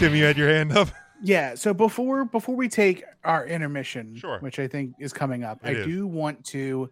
Tim, 0.00 0.14
you 0.14 0.24
had 0.24 0.36
your 0.36 0.48
hand 0.48 0.72
up. 0.72 0.88
Yeah. 1.22 1.54
So 1.54 1.74
before 1.74 2.24
before 2.24 2.56
we 2.56 2.70
take 2.70 3.04
our 3.24 3.46
intermission, 3.46 4.16
Sure. 4.16 4.38
which 4.38 4.58
I 4.58 4.66
think 4.68 4.94
is 4.98 5.12
coming 5.12 5.44
up, 5.44 5.58
It 5.62 5.68
I 5.68 5.72
is. 5.80 5.86
do 5.86 6.06
want 6.06 6.46
to 6.46 6.90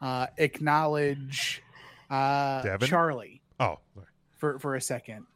uh, 0.00 0.28
acknowledge 0.38 1.62
uh? 2.08 2.78
Charlie 2.78 3.42
Oh, 3.60 3.78
sorry. 3.94 4.06
for 4.38 4.58
for 4.58 4.74
a 4.74 4.80
second. 4.80 5.26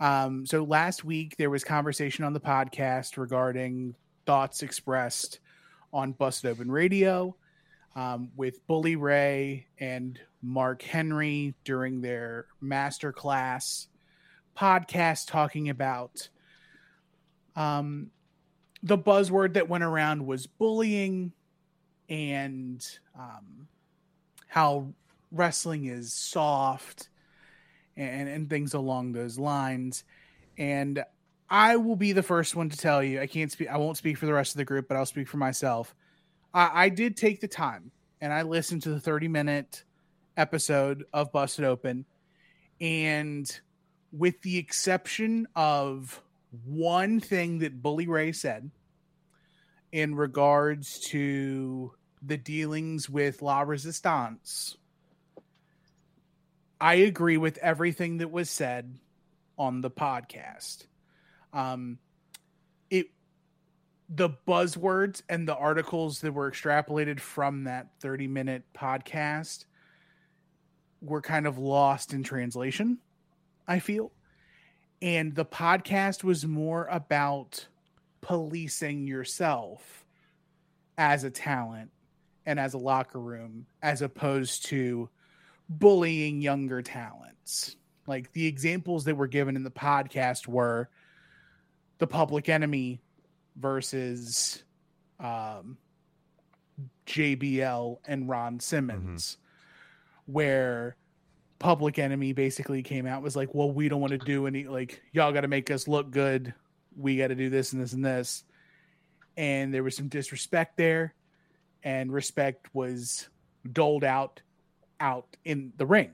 Um, 0.00 0.46
so 0.46 0.64
last 0.64 1.04
week 1.04 1.36
there 1.36 1.50
was 1.50 1.62
conversation 1.62 2.24
on 2.24 2.32
the 2.32 2.40
podcast 2.40 3.18
regarding 3.18 3.94
thoughts 4.24 4.62
expressed 4.62 5.40
on 5.92 6.12
Busted 6.12 6.50
Open 6.50 6.70
Radio 6.70 7.36
um, 7.94 8.30
with 8.36 8.66
Bully 8.68 8.96
Ray 8.96 9.66
and 9.78 10.18
Mark 10.40 10.80
Henry 10.80 11.52
during 11.64 12.00
their 12.00 12.46
masterclass 12.64 13.88
podcast 14.60 15.26
talking 15.26 15.70
about 15.70 16.28
um, 17.56 18.10
the 18.82 18.98
buzzword 18.98 19.54
that 19.54 19.68
went 19.68 19.84
around 19.84 20.26
was 20.26 20.46
bullying 20.46 21.32
and 22.08 22.86
um, 23.18 23.68
how 24.48 24.92
wrestling 25.32 25.86
is 25.86 26.12
soft 26.12 27.08
and, 27.96 28.28
and 28.28 28.50
things 28.50 28.74
along 28.74 29.12
those 29.12 29.38
lines. 29.38 30.04
And 30.58 31.02
I 31.48 31.76
will 31.76 31.96
be 31.96 32.12
the 32.12 32.22
first 32.22 32.54
one 32.54 32.68
to 32.68 32.76
tell 32.76 33.02
you, 33.02 33.20
I 33.20 33.26
can't 33.26 33.50
speak, 33.50 33.68
I 33.68 33.78
won't 33.78 33.96
speak 33.96 34.18
for 34.18 34.26
the 34.26 34.34
rest 34.34 34.52
of 34.52 34.58
the 34.58 34.64
group, 34.64 34.88
but 34.88 34.96
I'll 34.96 35.06
speak 35.06 35.28
for 35.28 35.38
myself. 35.38 35.94
I, 36.52 36.84
I 36.84 36.88
did 36.90 37.16
take 37.16 37.40
the 37.40 37.48
time 37.48 37.92
and 38.20 38.32
I 38.32 38.42
listened 38.42 38.82
to 38.82 38.90
the 38.90 39.00
30 39.00 39.28
minute 39.28 39.84
episode 40.36 41.04
of 41.12 41.32
Busted 41.32 41.64
Open. 41.64 42.04
And 42.80 43.60
with 44.12 44.40
the 44.42 44.58
exception 44.58 45.46
of 45.54 46.22
one 46.64 47.20
thing 47.20 47.60
that 47.60 47.80
Bully 47.82 48.08
Ray 48.08 48.32
said 48.32 48.70
in 49.92 50.14
regards 50.14 51.00
to 51.00 51.92
the 52.22 52.36
dealings 52.36 53.08
with 53.08 53.42
La 53.42 53.60
Resistance, 53.60 54.76
I 56.80 56.94
agree 56.94 57.36
with 57.36 57.58
everything 57.58 58.18
that 58.18 58.30
was 58.30 58.50
said 58.50 58.98
on 59.58 59.80
the 59.80 59.90
podcast. 59.90 60.86
Um, 61.52 61.98
it 62.88 63.08
the 64.08 64.30
buzzwords 64.46 65.22
and 65.28 65.46
the 65.46 65.54
articles 65.54 66.20
that 66.20 66.32
were 66.32 66.50
extrapolated 66.50 67.20
from 67.20 67.64
that 67.64 67.88
30 68.00 68.26
minute 68.26 68.64
podcast 68.74 69.66
were 71.00 71.20
kind 71.20 71.46
of 71.46 71.58
lost 71.58 72.12
in 72.12 72.22
translation, 72.22 72.98
I 73.70 73.78
feel. 73.78 74.10
And 75.00 75.32
the 75.32 75.44
podcast 75.44 76.24
was 76.24 76.44
more 76.44 76.86
about 76.90 77.68
policing 78.20 79.06
yourself 79.06 80.04
as 80.98 81.22
a 81.22 81.30
talent 81.30 81.92
and 82.44 82.58
as 82.58 82.74
a 82.74 82.78
locker 82.78 83.20
room 83.20 83.66
as 83.80 84.02
opposed 84.02 84.66
to 84.66 85.08
bullying 85.68 86.40
younger 86.40 86.82
talents. 86.82 87.76
Like 88.08 88.32
the 88.32 88.48
examples 88.48 89.04
that 89.04 89.16
were 89.16 89.28
given 89.28 89.54
in 89.54 89.62
the 89.62 89.70
podcast 89.70 90.48
were 90.48 90.90
the 91.98 92.08
public 92.08 92.48
enemy 92.48 93.00
versus 93.54 94.64
um, 95.20 95.78
JBL 97.06 97.98
and 98.04 98.28
Ron 98.28 98.58
Simmons, 98.58 99.36
where 100.26 100.96
public 101.60 101.98
enemy 101.98 102.32
basically 102.32 102.82
came 102.82 103.06
out 103.06 103.22
was 103.22 103.36
like, 103.36 103.54
well, 103.54 103.70
we 103.70 103.88
don't 103.88 104.00
want 104.00 104.12
to 104.12 104.18
do 104.18 104.48
any 104.48 104.64
like 104.64 105.00
y'all 105.12 105.30
got 105.30 105.42
to 105.42 105.48
make 105.48 105.70
us 105.70 105.86
look 105.86 106.10
good. 106.10 106.52
We 106.96 107.16
got 107.16 107.28
to 107.28 107.36
do 107.36 107.48
this 107.48 107.72
and 107.72 107.80
this 107.80 107.92
and 107.92 108.04
this. 108.04 108.42
And 109.36 109.72
there 109.72 109.84
was 109.84 109.94
some 109.94 110.08
disrespect 110.08 110.76
there, 110.76 111.14
and 111.84 112.12
respect 112.12 112.68
was 112.74 113.28
doled 113.70 114.02
out 114.02 114.42
out 114.98 115.36
in 115.44 115.72
the 115.76 115.86
ring. 115.86 116.10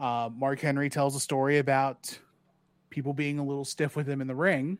Uh, 0.00 0.30
Mark 0.34 0.58
Henry 0.60 0.90
tells 0.90 1.14
a 1.14 1.20
story 1.20 1.58
about 1.58 2.18
people 2.88 3.12
being 3.12 3.38
a 3.38 3.44
little 3.44 3.64
stiff 3.64 3.94
with 3.94 4.08
him 4.08 4.20
in 4.20 4.26
the 4.26 4.34
ring 4.34 4.78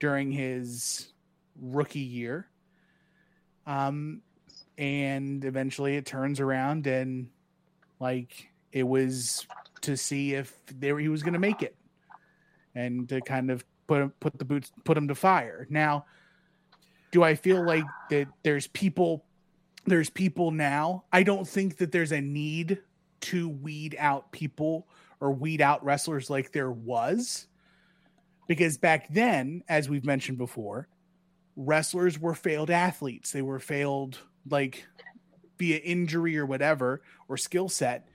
during 0.00 0.32
his 0.32 1.12
rookie 1.60 2.00
year. 2.00 2.48
Um, 3.66 4.22
and 4.78 5.44
eventually 5.44 5.96
it 5.96 6.06
turns 6.06 6.40
around 6.40 6.86
and 6.86 7.28
like 8.00 8.51
it 8.72 8.84
was 8.84 9.46
to 9.82 9.96
see 9.96 10.34
if 10.34 10.54
there 10.66 10.98
he 10.98 11.08
was 11.08 11.22
going 11.22 11.32
to 11.32 11.38
make 11.38 11.62
it 11.62 11.76
and 12.74 13.08
to 13.08 13.20
kind 13.20 13.50
of 13.50 13.64
put 13.86 14.18
put 14.20 14.38
the 14.38 14.44
boots, 14.44 14.72
put 14.84 14.96
him 14.96 15.08
to 15.08 15.14
fire. 15.14 15.66
Now, 15.70 16.06
do 17.10 17.22
I 17.22 17.34
feel 17.34 17.64
like 17.64 17.84
that 18.10 18.28
there's 18.42 18.66
people 18.68 19.24
there's 19.84 20.10
people 20.10 20.50
now. 20.50 21.04
I 21.12 21.22
don't 21.22 21.46
think 21.46 21.78
that 21.78 21.92
there's 21.92 22.12
a 22.12 22.20
need 22.20 22.78
to 23.22 23.48
weed 23.48 23.96
out 23.98 24.30
people 24.32 24.86
or 25.20 25.32
weed 25.32 25.60
out 25.60 25.84
wrestlers 25.84 26.30
like 26.30 26.52
there 26.52 26.70
was. 26.70 27.46
Because 28.46 28.76
back 28.76 29.12
then, 29.12 29.62
as 29.68 29.88
we've 29.88 30.04
mentioned 30.04 30.38
before, 30.38 30.88
wrestlers 31.56 32.18
were 32.18 32.34
failed 32.34 32.70
athletes. 32.70 33.30
They 33.32 33.42
were 33.42 33.58
failed 33.58 34.18
like 34.48 34.86
via 35.58 35.76
injury 35.78 36.36
or 36.36 36.46
whatever 36.46 37.02
or 37.28 37.36
skill 37.36 37.68
set. 37.68 38.08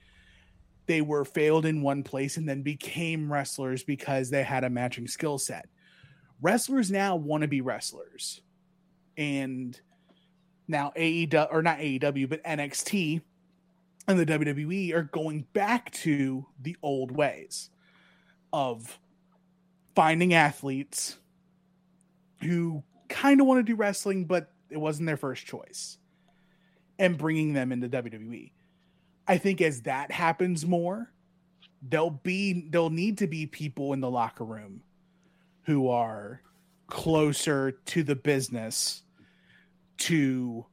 They 0.88 1.02
were 1.02 1.26
failed 1.26 1.66
in 1.66 1.82
one 1.82 2.04
place 2.04 2.38
and 2.38 2.48
then 2.48 2.64
became 2.64 3.32
wrestlers 3.32 3.84
because 3.84 4.30
they 4.30 4.44
had 4.44 4.64
a 4.64 4.70
matching 4.70 5.08
skill 5.08 5.38
set. 5.38 5.68
Wrestlers 6.42 6.90
now 6.90 7.16
want 7.16 7.42
to 7.42 7.48
be 7.48 7.62
wrestlers. 7.62 8.42
And 9.18 9.80
now 10.68 10.94
AEW 10.96 11.48
or 11.52 11.62
not 11.62 11.80
AEW, 11.80 12.30
but 12.30 12.44
NXT 12.44 13.22
and 14.08 14.20
the 14.20 14.26
WWE 14.26 14.94
are 14.94 15.04
going 15.04 15.46
back 15.54 15.92
to 15.92 16.46
the 16.62 16.78
old 16.82 17.12
ways 17.12 17.70
of 18.54 18.98
finding 19.96 20.34
athletes 20.34 21.18
who 22.42 22.84
kind 23.10 23.42
of 23.42 23.48
want 23.48 23.60
to 23.60 23.64
do 23.64 23.76
wrestling, 23.76 24.26
but 24.26 24.52
it 24.70 24.78
wasn't 24.78 25.08
their 25.08 25.18
first 25.18 25.46
choice, 25.46 25.98
and 27.00 27.18
bringing 27.18 27.54
them 27.54 27.72
into 27.72 27.90
WWE. 27.90 28.52
I 29.28 29.38
think 29.38 29.62
as 29.62 29.82
that 29.82 30.12
happens 30.12 30.66
more, 30.66 31.12
there'll 31.82 32.10
be 32.10 32.68
there'll 32.70 32.90
need 32.90 33.20
to 33.20 33.28
be 33.28 33.46
people 33.46 33.94
in 33.94 34.00
the 34.00 34.10
locker 34.10 34.44
room 34.44 34.82
who 35.64 35.90
are 35.90 36.42
closer 36.88 37.72
to 37.72 38.04
the 38.04 38.16
business 38.16 39.04
to 39.98 40.66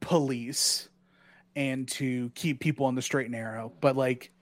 police 0.00 0.88
and 1.54 1.86
to 1.86 2.30
keep 2.34 2.60
people 2.60 2.86
on 2.86 2.94
the 2.94 3.02
straight 3.02 3.26
and 3.26 3.32
narrow. 3.32 3.72
But 3.80 3.96
like 3.96 4.32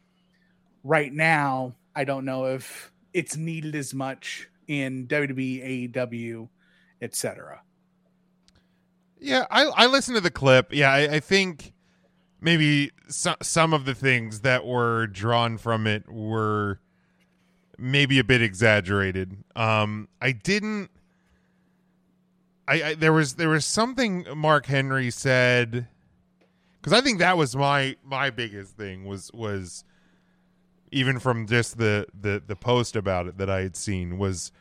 right 0.82 1.12
now, 1.12 1.74
I 1.94 2.04
don't 2.04 2.24
know 2.24 2.46
if 2.46 2.90
it's 3.12 3.36
needed 3.36 3.74
as 3.74 3.92
much 3.92 4.48
in 4.68 5.06
WWE, 5.08 5.92
AEW, 5.92 6.48
etc. 7.02 7.60
Yeah, 9.18 9.46
I 9.50 9.64
I 9.64 9.86
listened 9.86 10.16
to 10.16 10.22
the 10.22 10.30
clip. 10.30 10.72
Yeah, 10.72 10.90
I, 10.90 11.16
I 11.16 11.20
think 11.20 11.74
maybe 12.40 12.90
so, 13.08 13.34
some 13.42 13.72
of 13.72 13.84
the 13.84 13.94
things 13.94 14.40
that 14.40 14.64
were 14.64 15.06
drawn 15.06 15.58
from 15.58 15.86
it 15.86 16.08
were 16.10 16.80
maybe 17.78 18.18
a 18.18 18.24
bit 18.24 18.42
exaggerated. 18.42 19.36
Um, 19.56 20.08
I 20.20 20.32
didn't. 20.32 20.90
I, 22.68 22.82
I 22.82 22.94
there 22.94 23.12
was 23.12 23.34
there 23.34 23.48
was 23.48 23.64
something 23.64 24.26
Mark 24.36 24.66
Henry 24.66 25.10
said 25.10 25.88
because 26.80 26.92
I 26.92 27.00
think 27.00 27.18
that 27.18 27.36
was 27.36 27.56
my 27.56 27.96
my 28.04 28.30
biggest 28.30 28.76
thing 28.76 29.06
was 29.06 29.30
was 29.32 29.84
even 30.92 31.18
from 31.18 31.46
just 31.46 31.78
the 31.78 32.06
the 32.18 32.42
the 32.46 32.56
post 32.56 32.96
about 32.96 33.26
it 33.26 33.38
that 33.38 33.50
I 33.50 33.62
had 33.62 33.76
seen 33.76 34.18
was 34.18 34.52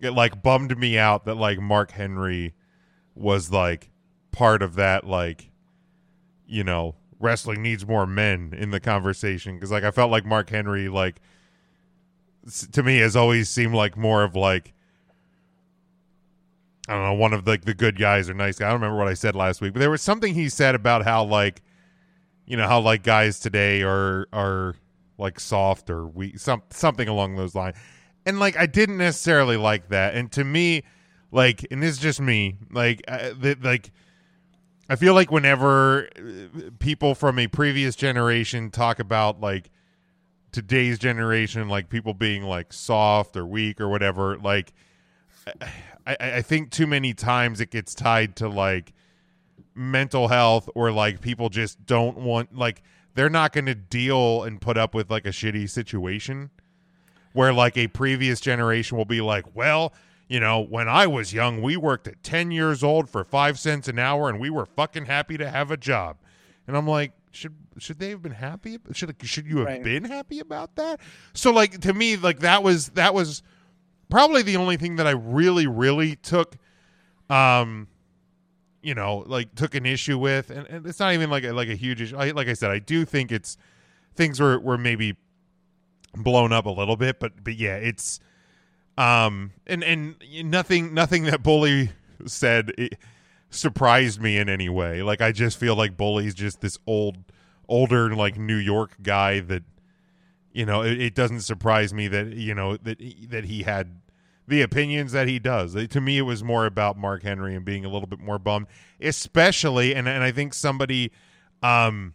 it 0.00 0.10
like 0.10 0.42
bummed 0.42 0.78
me 0.78 0.98
out 0.98 1.24
that 1.26 1.36
like 1.36 1.58
Mark 1.58 1.90
Henry 1.92 2.54
was 3.14 3.50
like 3.50 3.90
part 4.32 4.62
of 4.62 4.76
that 4.76 5.06
like 5.06 5.50
you 6.46 6.64
know 6.64 6.94
wrestling 7.20 7.62
needs 7.62 7.86
more 7.86 8.06
men 8.06 8.54
in 8.56 8.70
the 8.70 8.80
conversation 8.80 9.54
because 9.54 9.70
like 9.70 9.84
I 9.84 9.90
felt 9.90 10.10
like 10.10 10.24
Mark 10.24 10.50
Henry 10.50 10.88
like 10.88 11.20
to 12.72 12.82
me 12.82 12.98
has 12.98 13.14
always 13.14 13.48
seemed 13.48 13.74
like 13.74 13.96
more 13.96 14.24
of 14.24 14.34
like 14.34 14.72
I 16.88 16.94
don't 16.94 17.04
know 17.04 17.14
one 17.14 17.32
of 17.32 17.46
like 17.46 17.66
the 17.66 17.74
good 17.74 17.98
guys 17.98 18.28
or 18.28 18.34
nice 18.34 18.58
guys. 18.58 18.66
I 18.66 18.70
don't 18.70 18.80
remember 18.80 18.98
what 18.98 19.08
I 19.08 19.14
said 19.14 19.36
last 19.36 19.60
week, 19.60 19.74
but 19.74 19.80
there 19.80 19.90
was 19.90 20.02
something 20.02 20.34
he 20.34 20.48
said 20.48 20.74
about 20.74 21.04
how 21.04 21.24
like 21.24 21.62
you 22.46 22.56
know 22.56 22.66
how 22.66 22.80
like 22.80 23.02
guys 23.02 23.38
today 23.38 23.82
are 23.82 24.26
are 24.32 24.74
like 25.18 25.38
soft 25.38 25.90
or 25.90 26.06
weak 26.06 26.38
some 26.38 26.62
something 26.70 27.06
along 27.06 27.36
those 27.36 27.54
lines. 27.54 27.76
And 28.24 28.40
like 28.40 28.56
I 28.56 28.66
didn't 28.66 28.96
necessarily 28.98 29.56
like 29.58 29.88
that. 29.90 30.14
And 30.14 30.32
to 30.32 30.42
me 30.42 30.82
like 31.30 31.66
and 31.70 31.82
this 31.82 31.92
is 31.92 31.98
just 31.98 32.20
me 32.20 32.56
like 32.72 33.02
uh, 33.06 33.30
the, 33.38 33.56
like 33.60 33.92
I 34.90 34.96
feel 34.96 35.14
like 35.14 35.30
whenever 35.30 36.08
uh, 36.18 36.70
people 36.80 37.14
from 37.14 37.38
a 37.38 37.46
previous 37.46 37.94
generation 37.94 38.70
talk 38.72 38.98
about 38.98 39.40
like 39.40 39.70
today's 40.50 40.98
generation, 40.98 41.68
like 41.68 41.88
people 41.88 42.12
being 42.12 42.42
like 42.42 42.72
soft 42.72 43.36
or 43.36 43.46
weak 43.46 43.80
or 43.80 43.88
whatever. 43.88 44.36
Like, 44.36 44.72
I, 46.04 46.16
I 46.20 46.42
think 46.42 46.72
too 46.72 46.88
many 46.88 47.14
times 47.14 47.60
it 47.60 47.70
gets 47.70 47.94
tied 47.94 48.34
to 48.36 48.48
like 48.48 48.92
mental 49.76 50.26
health 50.26 50.68
or 50.74 50.90
like 50.90 51.20
people 51.20 51.50
just 51.50 51.86
don't 51.86 52.16
want 52.18 52.56
like 52.56 52.82
they're 53.14 53.30
not 53.30 53.52
going 53.52 53.66
to 53.66 53.76
deal 53.76 54.42
and 54.42 54.60
put 54.60 54.76
up 54.76 54.92
with 54.92 55.08
like 55.08 55.24
a 55.24 55.30
shitty 55.30 55.70
situation 55.70 56.50
where 57.32 57.52
like 57.52 57.76
a 57.76 57.86
previous 57.86 58.40
generation 58.40 58.98
will 58.98 59.04
be 59.04 59.20
like, 59.20 59.44
well, 59.54 59.92
you 60.30 60.38
know, 60.38 60.60
when 60.60 60.88
I 60.88 61.08
was 61.08 61.34
young, 61.34 61.60
we 61.60 61.76
worked 61.76 62.06
at 62.06 62.22
10 62.22 62.52
years 62.52 62.84
old 62.84 63.10
for 63.10 63.24
5 63.24 63.58
cents 63.58 63.88
an 63.88 63.98
hour 63.98 64.28
and 64.28 64.38
we 64.38 64.48
were 64.48 64.64
fucking 64.64 65.06
happy 65.06 65.36
to 65.36 65.50
have 65.50 65.72
a 65.72 65.76
job. 65.76 66.18
And 66.68 66.76
I'm 66.76 66.86
like, 66.86 67.12
should 67.32 67.56
should 67.78 67.98
they 67.98 68.10
have 68.10 68.22
been 68.22 68.32
happy? 68.32 68.78
Should 68.92 69.14
should 69.22 69.44
you 69.46 69.58
have 69.58 69.66
Right. 69.66 69.82
been 69.82 70.04
happy 70.04 70.38
about 70.38 70.76
that? 70.76 71.00
So 71.34 71.50
like 71.50 71.80
to 71.80 71.92
me 71.92 72.16
like 72.16 72.38
that 72.40 72.62
was 72.62 72.90
that 72.90 73.12
was 73.12 73.42
probably 74.08 74.42
the 74.42 74.56
only 74.56 74.76
thing 74.76 74.96
that 74.96 75.06
I 75.08 75.12
really 75.12 75.66
really 75.66 76.14
took 76.14 76.56
um 77.28 77.88
you 78.82 78.94
know 78.94 79.24
like 79.26 79.54
took 79.56 79.74
an 79.74 79.84
issue 79.84 80.16
with 80.16 80.50
and, 80.50 80.64
and 80.68 80.86
it's 80.86 81.00
not 81.00 81.12
even 81.12 81.28
like 81.28 81.42
a, 81.44 81.52
like 81.52 81.68
a 81.68 81.74
huge 81.74 82.00
issue 82.00 82.16
I, 82.16 82.30
like 82.30 82.48
i 82.48 82.54
said 82.54 82.70
i 82.70 82.78
do 82.80 83.04
think 83.04 83.30
it's 83.30 83.56
things 84.16 84.40
were 84.40 84.58
were 84.58 84.78
maybe 84.78 85.16
blown 86.16 86.50
up 86.52 86.66
a 86.66 86.70
little 86.70 86.96
bit 86.96 87.20
but 87.20 87.44
but 87.44 87.56
yeah 87.56 87.76
it's 87.76 88.18
um 88.98 89.52
and 89.66 89.82
and 89.84 90.16
nothing 90.44 90.92
nothing 90.94 91.24
that 91.24 91.42
bully 91.42 91.90
said 92.26 92.72
it 92.76 92.96
surprised 93.50 94.20
me 94.20 94.36
in 94.36 94.48
any 94.48 94.68
way 94.68 95.02
like 95.02 95.20
i 95.20 95.32
just 95.32 95.58
feel 95.58 95.74
like 95.74 95.96
bully's 95.96 96.34
just 96.34 96.60
this 96.60 96.78
old 96.86 97.16
older 97.68 98.14
like 98.14 98.36
new 98.36 98.56
york 98.56 98.96
guy 99.02 99.40
that 99.40 99.62
you 100.52 100.64
know 100.66 100.82
it, 100.82 101.00
it 101.00 101.14
doesn't 101.14 101.40
surprise 101.40 101.92
me 101.94 102.08
that 102.08 102.28
you 102.34 102.54
know 102.54 102.76
that 102.76 102.98
that 103.28 103.44
he 103.44 103.62
had 103.62 104.00
the 104.50 104.60
opinions 104.62 105.12
that 105.12 105.28
he 105.28 105.38
does. 105.38 105.74
To 105.74 106.00
me, 106.00 106.18
it 106.18 106.22
was 106.22 106.44
more 106.44 106.66
about 106.66 106.98
Mark 106.98 107.22
Henry 107.22 107.54
and 107.54 107.64
being 107.64 107.84
a 107.84 107.88
little 107.88 108.08
bit 108.08 108.18
more 108.18 108.38
bummed, 108.38 108.66
especially, 109.00 109.94
and 109.94 110.06
and 110.08 110.22
I 110.22 110.32
think 110.32 110.52
somebody, 110.52 111.12
um, 111.62 112.14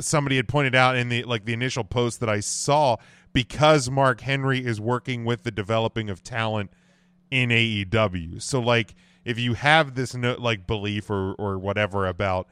somebody 0.00 0.36
had 0.36 0.48
pointed 0.48 0.74
out 0.74 0.96
in 0.96 1.08
the 1.10 1.24
like 1.24 1.44
the 1.44 1.52
initial 1.52 1.84
post 1.84 2.20
that 2.20 2.30
I 2.30 2.40
saw 2.40 2.96
because 3.36 3.90
Mark 3.90 4.22
Henry 4.22 4.64
is 4.64 4.80
working 4.80 5.26
with 5.26 5.42
the 5.42 5.50
developing 5.50 6.08
of 6.08 6.22
talent 6.22 6.70
in 7.30 7.50
AEW. 7.50 8.40
So 8.40 8.58
like, 8.60 8.94
if 9.26 9.38
you 9.38 9.52
have 9.52 9.94
this 9.94 10.14
no, 10.14 10.36
like 10.38 10.66
belief 10.66 11.10
or 11.10 11.34
or 11.34 11.58
whatever 11.58 12.06
about, 12.06 12.48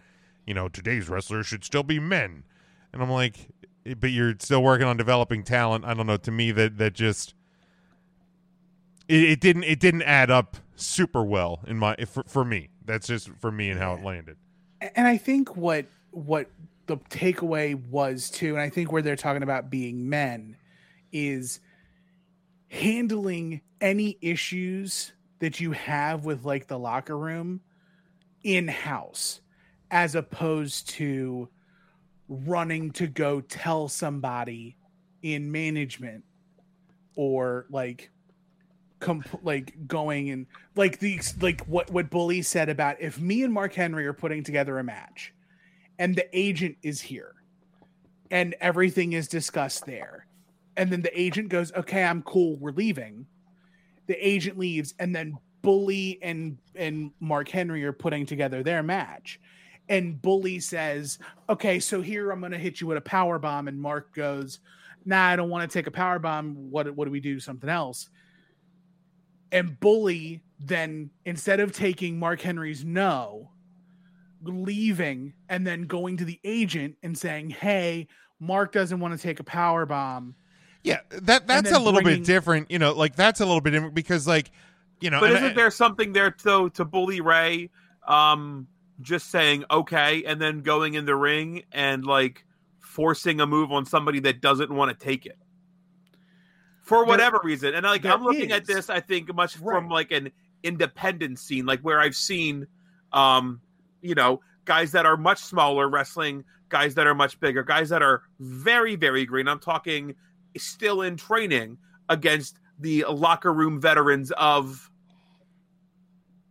you 0.46 0.52
know, 0.52 0.68
today's 0.68 1.08
wrestlers 1.08 1.46
should 1.46 1.64
still 1.64 1.84
be 1.84 1.98
men, 1.98 2.44
and 2.92 3.02
I'm 3.02 3.08
like, 3.08 3.48
eh, 3.86 3.94
but 3.98 4.10
you're 4.10 4.34
still 4.40 4.62
working 4.62 4.86
on 4.86 4.98
developing 4.98 5.42
talent. 5.42 5.86
I 5.86 5.94
don't 5.94 6.06
know. 6.06 6.18
To 6.18 6.30
me, 6.30 6.50
that 6.50 6.76
that 6.76 6.92
just 6.92 7.32
it, 9.08 9.22
it 9.22 9.40
didn't 9.40 9.64
it 9.64 9.80
didn't 9.80 10.02
add 10.02 10.30
up 10.30 10.58
super 10.76 11.24
well 11.24 11.60
in 11.66 11.78
my 11.78 11.96
for, 12.04 12.24
for 12.24 12.44
me. 12.44 12.68
That's 12.84 13.06
just 13.06 13.30
for 13.40 13.50
me 13.50 13.70
and 13.70 13.80
how 13.80 13.94
it 13.94 14.04
landed. 14.04 14.36
and 14.82 15.08
I 15.08 15.16
think 15.16 15.56
what 15.56 15.86
what 16.10 16.50
the 16.88 16.98
takeaway 16.98 17.74
was 17.74 18.28
too, 18.28 18.50
and 18.50 18.60
I 18.60 18.68
think 18.68 18.92
where 18.92 19.00
they're 19.00 19.16
talking 19.16 19.42
about 19.42 19.70
being 19.70 20.10
men 20.10 20.58
is 21.14 21.60
handling 22.68 23.62
any 23.80 24.18
issues 24.20 25.12
that 25.38 25.60
you 25.60 25.72
have 25.72 26.24
with 26.24 26.44
like 26.44 26.66
the 26.66 26.78
locker 26.78 27.16
room 27.16 27.60
in 28.42 28.66
house 28.66 29.40
as 29.90 30.16
opposed 30.16 30.88
to 30.88 31.48
running 32.28 32.90
to 32.90 33.06
go 33.06 33.40
tell 33.40 33.88
somebody 33.88 34.76
in 35.22 35.50
management 35.52 36.24
or 37.16 37.66
like 37.70 38.10
comp- 38.98 39.40
like 39.44 39.86
going 39.86 40.30
and 40.30 40.46
like 40.74 40.98
the 40.98 41.20
like 41.40 41.64
what 41.66 41.90
what 41.90 42.10
bully 42.10 42.42
said 42.42 42.68
about 42.68 43.00
if 43.00 43.20
me 43.20 43.44
and 43.44 43.52
Mark 43.52 43.72
Henry 43.72 44.06
are 44.06 44.12
putting 44.12 44.42
together 44.42 44.78
a 44.78 44.84
match 44.84 45.32
and 45.98 46.16
the 46.16 46.26
agent 46.36 46.76
is 46.82 47.00
here 47.00 47.34
and 48.30 48.54
everything 48.60 49.12
is 49.12 49.28
discussed 49.28 49.86
there 49.86 50.26
and 50.76 50.90
then 50.90 51.02
the 51.02 51.20
agent 51.20 51.48
goes 51.48 51.72
okay 51.72 52.04
I'm 52.04 52.22
cool 52.22 52.56
we're 52.58 52.72
leaving. 52.72 53.26
The 54.06 54.16
agent 54.26 54.58
leaves 54.58 54.94
and 54.98 55.14
then 55.14 55.36
bully 55.62 56.18
and 56.22 56.58
and 56.74 57.10
Mark 57.20 57.48
Henry 57.48 57.84
are 57.84 57.92
putting 57.92 58.26
together 58.26 58.62
their 58.62 58.82
match. 58.82 59.40
And 59.88 60.20
bully 60.20 60.60
says 60.60 61.18
okay 61.48 61.78
so 61.80 62.00
here 62.00 62.30
I'm 62.30 62.40
going 62.40 62.52
to 62.52 62.58
hit 62.58 62.80
you 62.80 62.86
with 62.86 62.98
a 62.98 63.02
power 63.02 63.38
bomb. 63.38 63.68
And 63.68 63.80
Mark 63.80 64.14
goes 64.14 64.60
nah 65.04 65.26
I 65.28 65.36
don't 65.36 65.50
want 65.50 65.70
to 65.70 65.78
take 65.78 65.86
a 65.86 65.92
power 65.92 66.18
bomb. 66.18 66.70
What 66.70 66.94
what 66.94 67.06
do 67.06 67.10
we 67.10 67.20
do? 67.20 67.40
Something 67.40 67.70
else. 67.70 68.08
And 69.52 69.78
bully 69.78 70.42
then 70.58 71.10
instead 71.24 71.60
of 71.60 71.72
taking 71.72 72.18
Mark 72.18 72.40
Henry's 72.40 72.84
no, 72.84 73.50
leaving 74.42 75.34
and 75.48 75.66
then 75.66 75.82
going 75.82 76.16
to 76.18 76.24
the 76.24 76.40
agent 76.44 76.96
and 77.02 77.16
saying, 77.16 77.50
"Hey, 77.50 78.08
Mark 78.40 78.72
doesn't 78.72 79.00
want 79.00 79.14
to 79.14 79.22
take 79.22 79.40
a 79.40 79.44
power 79.44 79.86
bomb." 79.86 80.34
Yeah, 80.84 81.00
that 81.10 81.46
that's 81.48 81.72
a 81.72 81.78
little 81.78 82.00
bringing- 82.02 82.20
bit 82.20 82.26
different. 82.26 82.70
You 82.70 82.78
know, 82.78 82.92
like 82.92 83.16
that's 83.16 83.40
a 83.40 83.46
little 83.46 83.60
bit 83.62 83.70
different 83.70 83.94
because 83.94 84.26
like 84.28 84.50
you 85.00 85.10
know, 85.10 85.18
But 85.20 85.32
isn't 85.32 85.44
I- 85.50 85.54
there 85.54 85.70
something 85.70 86.12
there 86.12 86.34
though 86.42 86.68
to 86.68 86.84
bully 86.84 87.20
Ray? 87.20 87.70
Um, 88.06 88.68
just 89.00 89.30
saying 89.30 89.64
okay, 89.70 90.22
and 90.24 90.40
then 90.40 90.60
going 90.60 90.94
in 90.94 91.04
the 91.06 91.16
ring 91.16 91.64
and 91.72 92.04
like 92.04 92.44
forcing 92.80 93.40
a 93.40 93.46
move 93.46 93.72
on 93.72 93.86
somebody 93.86 94.20
that 94.20 94.40
doesn't 94.40 94.70
want 94.72 94.96
to 94.96 95.04
take 95.04 95.26
it 95.26 95.36
for 96.82 96.98
There- 96.98 97.04
whatever 97.06 97.40
reason. 97.42 97.74
And 97.74 97.84
like 97.84 98.04
I'm 98.04 98.22
looking 98.22 98.52
at 98.52 98.66
this, 98.66 98.90
I 98.90 99.00
think 99.00 99.34
much 99.34 99.58
Right. 99.58 99.74
from 99.80 99.88
like 99.88 100.12
an 100.12 100.30
independent 100.62 101.38
scene, 101.38 101.66
like 101.66 101.80
where 101.80 101.98
I've 102.00 102.14
seen, 102.16 102.66
um, 103.12 103.60
you 104.02 104.14
know, 104.14 104.42
guys 104.64 104.92
that 104.92 105.06
are 105.06 105.16
much 105.16 105.38
smaller 105.38 105.88
wrestling, 105.88 106.44
guys 106.68 106.94
that 106.96 107.06
are 107.06 107.14
much 107.14 107.40
bigger, 107.40 107.62
guys 107.62 107.88
that 107.88 108.02
are 108.02 108.22
very 108.38 108.96
very 108.96 109.24
green. 109.24 109.48
I'm 109.48 109.60
talking 109.60 110.14
still 110.56 111.02
in 111.02 111.16
training 111.16 111.78
against 112.08 112.58
the 112.80 113.04
locker 113.08 113.52
room 113.52 113.80
veterans 113.80 114.30
of 114.32 114.90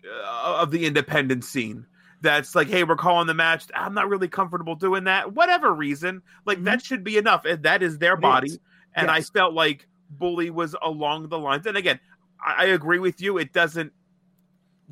uh, 0.05 0.57
of 0.61 0.71
the 0.71 0.85
independent 0.85 1.43
scene. 1.43 1.85
That's 2.21 2.55
like 2.55 2.67
hey 2.69 2.83
we're 2.83 2.95
calling 2.95 3.27
the 3.27 3.33
match. 3.33 3.65
I'm 3.75 3.93
not 3.93 4.07
really 4.09 4.27
comfortable 4.29 4.75
doing 4.75 5.05
that. 5.05 5.33
Whatever 5.33 5.73
reason 5.73 6.21
like 6.45 6.59
Mhm. 6.59 6.63
that 6.65 6.83
should 6.83 7.03
be 7.03 7.17
enough. 7.17 7.45
And 7.45 7.63
that 7.63 7.83
is 7.83 7.97
their 7.97 8.15
body. 8.17 8.47
is. 8.51 8.59
and 8.95 9.09
i 9.09 9.21
felt 9.21 9.53
like 9.55 9.87
bully 10.11 10.49
was 10.51 10.75
along 10.81 11.27
the 11.29 11.39
lines. 11.39 11.65
And 11.65 11.75
again 11.77 11.99
I, 12.45 12.63
I 12.63 12.65
agree 12.67 12.99
with 12.99 13.21
you. 13.21 13.37
It 13.37 13.51
doesn't 13.53 13.91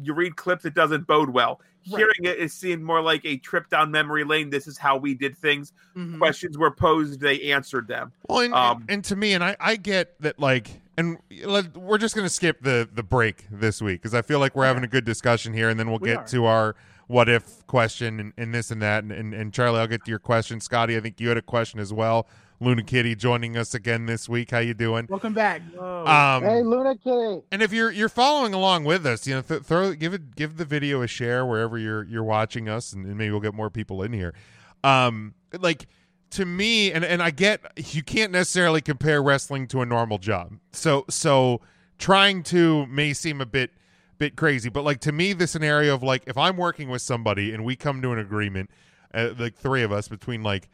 you 0.03 0.13
read 0.13 0.35
clips 0.35 0.65
it 0.65 0.73
doesn't 0.73 1.07
bode 1.07 1.29
well 1.29 1.61
Right. 1.91 1.97
hearing 1.99 2.31
it 2.35 2.39
it 2.39 2.51
seemed 2.51 2.83
more 2.83 3.01
like 3.01 3.25
a 3.25 3.37
trip 3.37 3.67
down 3.69 3.89
memory 3.89 4.23
lane 4.23 4.51
this 4.51 4.67
is 4.67 4.77
how 4.77 4.97
we 4.97 5.15
did 5.15 5.35
things 5.37 5.73
Mhm. 5.97 6.19
questions 6.19 6.55
were 6.57 6.69
posed 6.69 7.19
they 7.19 7.51
answered 7.51 7.87
them 7.87 8.11
Well, 8.29 8.41
and, 8.41 8.53
Um, 8.53 8.85
and 8.87 9.03
to 9.05 9.15
me, 9.15 9.33
and 9.33 9.43
I, 9.43 9.57
I 9.59 9.75
get 9.77 10.13
that, 10.21 10.37
like, 10.39 10.79
and 10.97 11.17
let, 11.43 11.75
we're 11.75 11.97
just 11.97 12.13
going 12.15 12.25
to 12.25 12.29
skip 12.33 12.61
the 12.61 12.87
the 12.93 13.01
break 13.03 13.47
this 13.49 13.81
week 13.81 14.01
because 14.01 14.13
I 14.13 14.21
feel 14.21 14.37
like 14.39 14.55
we're 14.55 14.65
having 14.65 14.83
a 14.83 14.87
good 14.87 15.05
discussion 15.05 15.53
here, 15.53 15.69
and 15.69 15.79
then 15.79 15.89
we'll 15.89 15.99
We 15.99 16.09
get 16.09 16.17
are. 16.17 16.27
to 16.27 16.45
our 16.45 16.75
what 17.07 17.27
if 17.27 17.65
question 17.67 18.19
and, 18.19 18.33
and 18.37 18.53
this 18.53 18.69
and 18.71 18.81
that, 18.83 19.03
and, 19.03 19.11
and 19.11 19.33
and 19.33 19.51
Charlie, 19.51 19.79
I'll 19.79 19.87
get 19.87 20.05
to 20.05 20.09
your 20.11 20.19
question. 20.19 20.59
Scotty, 20.61 20.95
I 20.95 20.99
think 20.99 21.19
you 21.19 21.29
had 21.29 21.37
a 21.37 21.41
question 21.41 21.79
as 21.79 21.91
well. 21.91 22.27
Luna 22.61 22.83
Kitty 22.83 23.15
joining 23.15 23.57
us 23.57 23.73
again 23.73 24.05
this 24.05 24.29
week. 24.29 24.51
How 24.51 24.59
you 24.59 24.75
doing? 24.75 25.07
Welcome 25.09 25.33
back. 25.33 25.63
Um, 25.79 26.43
hey, 26.43 26.61
Luna 26.61 26.95
Kitty. 26.95 27.41
and 27.51 27.63
if 27.63 27.73
you're 27.73 27.89
you're 27.89 28.07
following 28.07 28.53
along 28.53 28.83
with 28.83 29.03
us, 29.03 29.25
you 29.25 29.33
know, 29.33 29.41
th- 29.41 29.63
throw 29.63 29.93
give 29.95 30.13
it 30.13 30.35
give 30.35 30.57
the 30.57 30.65
video 30.65 31.01
a 31.01 31.07
share 31.07 31.43
wherever 31.43 31.75
you're 31.75 32.03
you're 32.03 32.23
watching 32.23 32.69
us, 32.69 32.93
and, 32.93 33.03
and 33.07 33.17
maybe 33.17 33.31
we'll 33.31 33.39
get 33.39 33.55
more 33.55 33.71
people 33.71 34.03
in 34.03 34.13
here. 34.13 34.35
Um, 34.83 35.33
like 35.59 35.87
to 36.31 36.45
me, 36.45 36.91
and 36.91 37.03
and 37.03 37.23
I 37.23 37.31
get 37.31 37.61
you 37.93 38.03
can't 38.03 38.31
necessarily 38.31 38.79
compare 38.79 39.23
wrestling 39.23 39.65
to 39.69 39.81
a 39.81 39.85
normal 39.85 40.19
job. 40.19 40.53
So 40.71 41.05
so 41.09 41.61
trying 41.97 42.43
to 42.43 42.85
may 42.85 43.13
seem 43.13 43.41
a 43.41 43.45
bit 43.47 43.71
bit 44.19 44.35
crazy, 44.35 44.69
but 44.69 44.83
like 44.83 44.99
to 45.01 45.11
me, 45.11 45.33
the 45.33 45.47
scenario 45.47 45.95
of 45.95 46.03
like 46.03 46.21
if 46.27 46.37
I'm 46.37 46.57
working 46.57 46.89
with 46.89 47.01
somebody 47.01 47.53
and 47.53 47.65
we 47.65 47.75
come 47.75 48.03
to 48.03 48.11
an 48.11 48.19
agreement, 48.19 48.69
uh, 49.15 49.29
like 49.35 49.55
three 49.55 49.81
of 49.81 49.91
us 49.91 50.07
between 50.07 50.43
like 50.43 50.69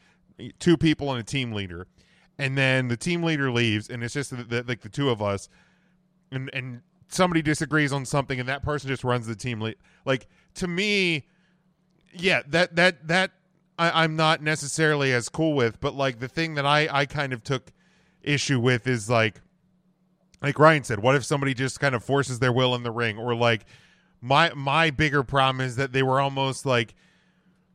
two 0.59 0.77
people 0.77 1.11
and 1.11 1.19
a 1.19 1.23
team 1.23 1.51
leader, 1.51 1.87
and 2.37 2.57
then 2.57 2.87
the 2.87 2.97
team 2.97 3.23
leader 3.23 3.51
leaves, 3.51 3.89
and 3.89 4.03
it's 4.03 4.13
just 4.13 4.35
the, 4.35 4.43
the, 4.43 4.63
like 4.67 4.81
the 4.81 4.89
two 4.89 5.09
of 5.09 5.21
us. 5.21 5.49
And 6.31 6.49
and 6.53 6.81
somebody 7.09 7.41
disagrees 7.41 7.93
on 7.93 8.05
something 8.05 8.37
and 8.37 8.49
that 8.49 8.61
person 8.61 8.89
just 8.89 9.01
runs 9.01 9.25
the 9.27 9.35
team 9.35 9.61
lead 9.61 9.77
like 10.03 10.27
to 10.53 10.67
me 10.67 11.25
yeah 12.11 12.41
that 12.45 12.75
that 12.75 13.07
that 13.07 13.31
I, 13.79 14.03
i'm 14.03 14.17
not 14.17 14.41
necessarily 14.41 15.13
as 15.13 15.29
cool 15.29 15.53
with 15.53 15.79
but 15.79 15.95
like 15.95 16.19
the 16.19 16.27
thing 16.27 16.55
that 16.55 16.65
i 16.65 16.89
i 16.91 17.05
kind 17.05 17.31
of 17.31 17.45
took 17.45 17.71
issue 18.21 18.59
with 18.59 18.87
is 18.87 19.09
like 19.09 19.39
like 20.41 20.59
ryan 20.59 20.83
said 20.83 20.99
what 20.99 21.15
if 21.15 21.23
somebody 21.23 21.53
just 21.53 21.79
kind 21.79 21.95
of 21.95 22.03
forces 22.03 22.39
their 22.39 22.51
will 22.51 22.75
in 22.75 22.83
the 22.83 22.91
ring? 22.91 23.17
Or 23.17 23.35
like 23.35 23.65
my 24.21 24.51
my 24.53 24.89
bigger 24.89 25.23
problem 25.23 25.65
is 25.65 25.75
that 25.77 25.93
they 25.93 26.03
were 26.03 26.19
almost 26.19 26.65
like 26.65 26.95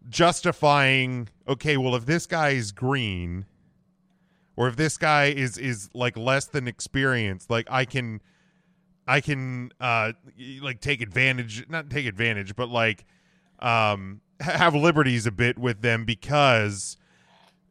justifying 0.09 1.29
okay 1.47 1.77
well 1.77 1.95
if 1.95 2.07
this 2.07 2.27
guy 2.27 2.51
is 2.51 2.73
green 2.73 3.47
or 4.57 4.69
if 4.69 4.77
this 4.77 4.99
guy 4.99 5.27
is 5.27 5.59
is 5.59 5.91
like 5.95 6.17
less 6.17 6.47
than 6.47 6.69
experienced, 6.69 7.51
like 7.51 7.67
I 7.71 7.85
can 7.85 8.21
I 9.07 9.21
can 9.21 9.73
uh 9.81 10.13
like 10.61 10.81
take 10.81 11.01
advantage 11.01 11.69
not 11.69 11.91
take 11.91 12.07
advantage, 12.07 12.55
but 12.57 12.69
like 12.69 13.05
um 13.59 14.21
have 14.41 14.75
liberties 14.75 15.27
a 15.27 15.33
bit 15.33 15.59
with 15.59 15.83
them 15.83 16.05
because 16.05 16.97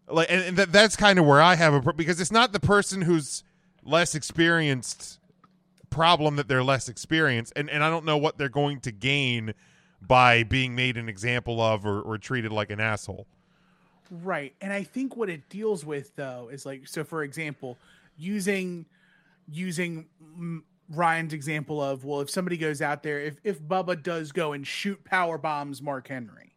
like 0.08 0.28
and, 0.30 0.42
and 0.42 0.58
that, 0.58 0.72
that's 0.72 0.96
kind 0.96 1.20
of 1.20 1.26
where 1.26 1.42
I 1.42 1.56
have 1.56 1.74
a 1.74 1.82
pro- 1.82 1.94
because 1.94 2.20
it's 2.20 2.32
not 2.32 2.52
the 2.52 2.60
person 2.60 3.02
who's 3.04 3.44
less 3.84 4.16
experienced 4.16 5.20
problem 5.90 6.38
that 6.38 6.48
they're 6.48 6.64
less 6.64 6.88
experienced 6.88 7.54
and 7.56 7.70
and 7.70 7.84
I 7.84 7.90
don't 7.90 8.06
know 8.06 8.18
what 8.18 8.38
they're 8.38 8.50
going 8.50 8.80
to 8.82 8.92
gain 8.92 9.54
by 10.08 10.44
being 10.44 10.76
made 10.76 10.98
an 10.98 11.08
example 11.08 11.62
of 11.62 11.86
or, 11.86 12.02
or 12.02 12.18
treated 12.18 12.52
like 12.52 12.72
an 12.72 12.80
asshole. 12.80 13.28
Right. 14.10 14.54
And 14.60 14.74
I 14.74 14.84
think 14.84 15.16
what 15.16 15.30
it 15.30 15.48
deals 15.50 15.86
with 15.86 16.16
though 16.16 16.50
is 16.52 16.66
like 16.66 16.88
so 16.88 17.04
for 17.04 17.24
example, 17.24 17.78
using 18.18 18.86
using 19.50 20.08
Ryan's 20.90 21.34
example 21.34 21.82
of 21.82 22.04
well 22.04 22.20
if 22.22 22.30
somebody 22.30 22.58
goes 22.58 22.82
out 22.82 23.04
there 23.04 23.20
if 23.22 23.40
if 23.44 23.62
Bubba 23.62 24.02
does 24.02 24.32
go 24.32 24.52
and 24.52 24.68
shoot 24.68 25.04
power 25.06 25.38
bombs 25.38 25.82
Mark 25.82 26.08
Henry. 26.08 26.54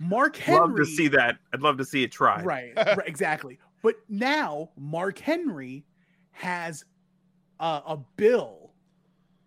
Mark 0.00 0.36
Henry 0.36 0.60
Love 0.60 0.76
to 0.76 0.84
see 0.84 1.08
that. 1.08 1.38
I'd 1.54 1.62
love 1.62 1.78
to 1.78 1.84
see 1.84 2.02
it 2.02 2.12
try. 2.12 2.42
Right, 2.42 2.72
right, 2.76 2.98
exactly. 3.06 3.58
But 3.82 3.94
now 4.08 4.70
Mark 4.76 5.18
Henry 5.18 5.84
has 6.32 6.84
a, 7.60 7.82
a 7.86 7.98
bill 8.16 8.65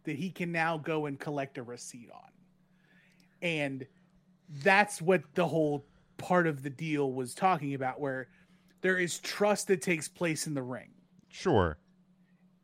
that 0.10 0.18
he 0.18 0.32
can 0.32 0.51
now 0.51 0.78
go 0.78 1.06
and 1.06 1.20
collect 1.20 1.58
a 1.58 1.63
receipt 1.63 2.10
on. 2.13 2.32
And 3.42 3.86
that's 4.63 5.01
what 5.01 5.22
the 5.36 5.48
whole 5.48 5.86
part 6.18 6.48
of 6.48 6.63
the 6.63 6.70
deal 6.70 7.13
was 7.13 7.34
talking 7.34 7.75
about, 7.75 8.00
where 8.00 8.28
there 8.82 8.98
is 8.98 9.20
trust 9.20 9.68
that 9.68 9.82
takes 9.82 10.08
place 10.08 10.48
in 10.48 10.56
the 10.56 10.63
ring. 10.63 10.89
Sure. 11.30 11.78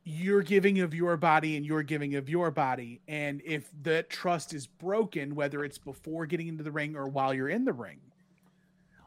You're 0.04 0.42
giving 0.42 0.80
of 0.82 0.94
your 0.94 1.18
body 1.18 1.56
and 1.56 1.66
you're 1.66 1.84
giving 1.84 2.16
of 2.16 2.30
your 2.30 2.52
body. 2.52 3.02
And 3.08 3.42
if 3.46 3.70
that 3.84 4.10
trust 4.10 4.54
is 4.54 4.66
broken, 4.68 5.36
whether 5.36 5.64
it's 5.64 5.78
before 5.78 6.26
getting 6.26 6.48
into 6.48 6.64
the 6.64 6.72
ring 6.72 6.96
or 6.96 7.08
while 7.08 7.34
you're 7.34 7.50
in 7.50 7.66
the 7.66 7.74
ring, 7.74 8.00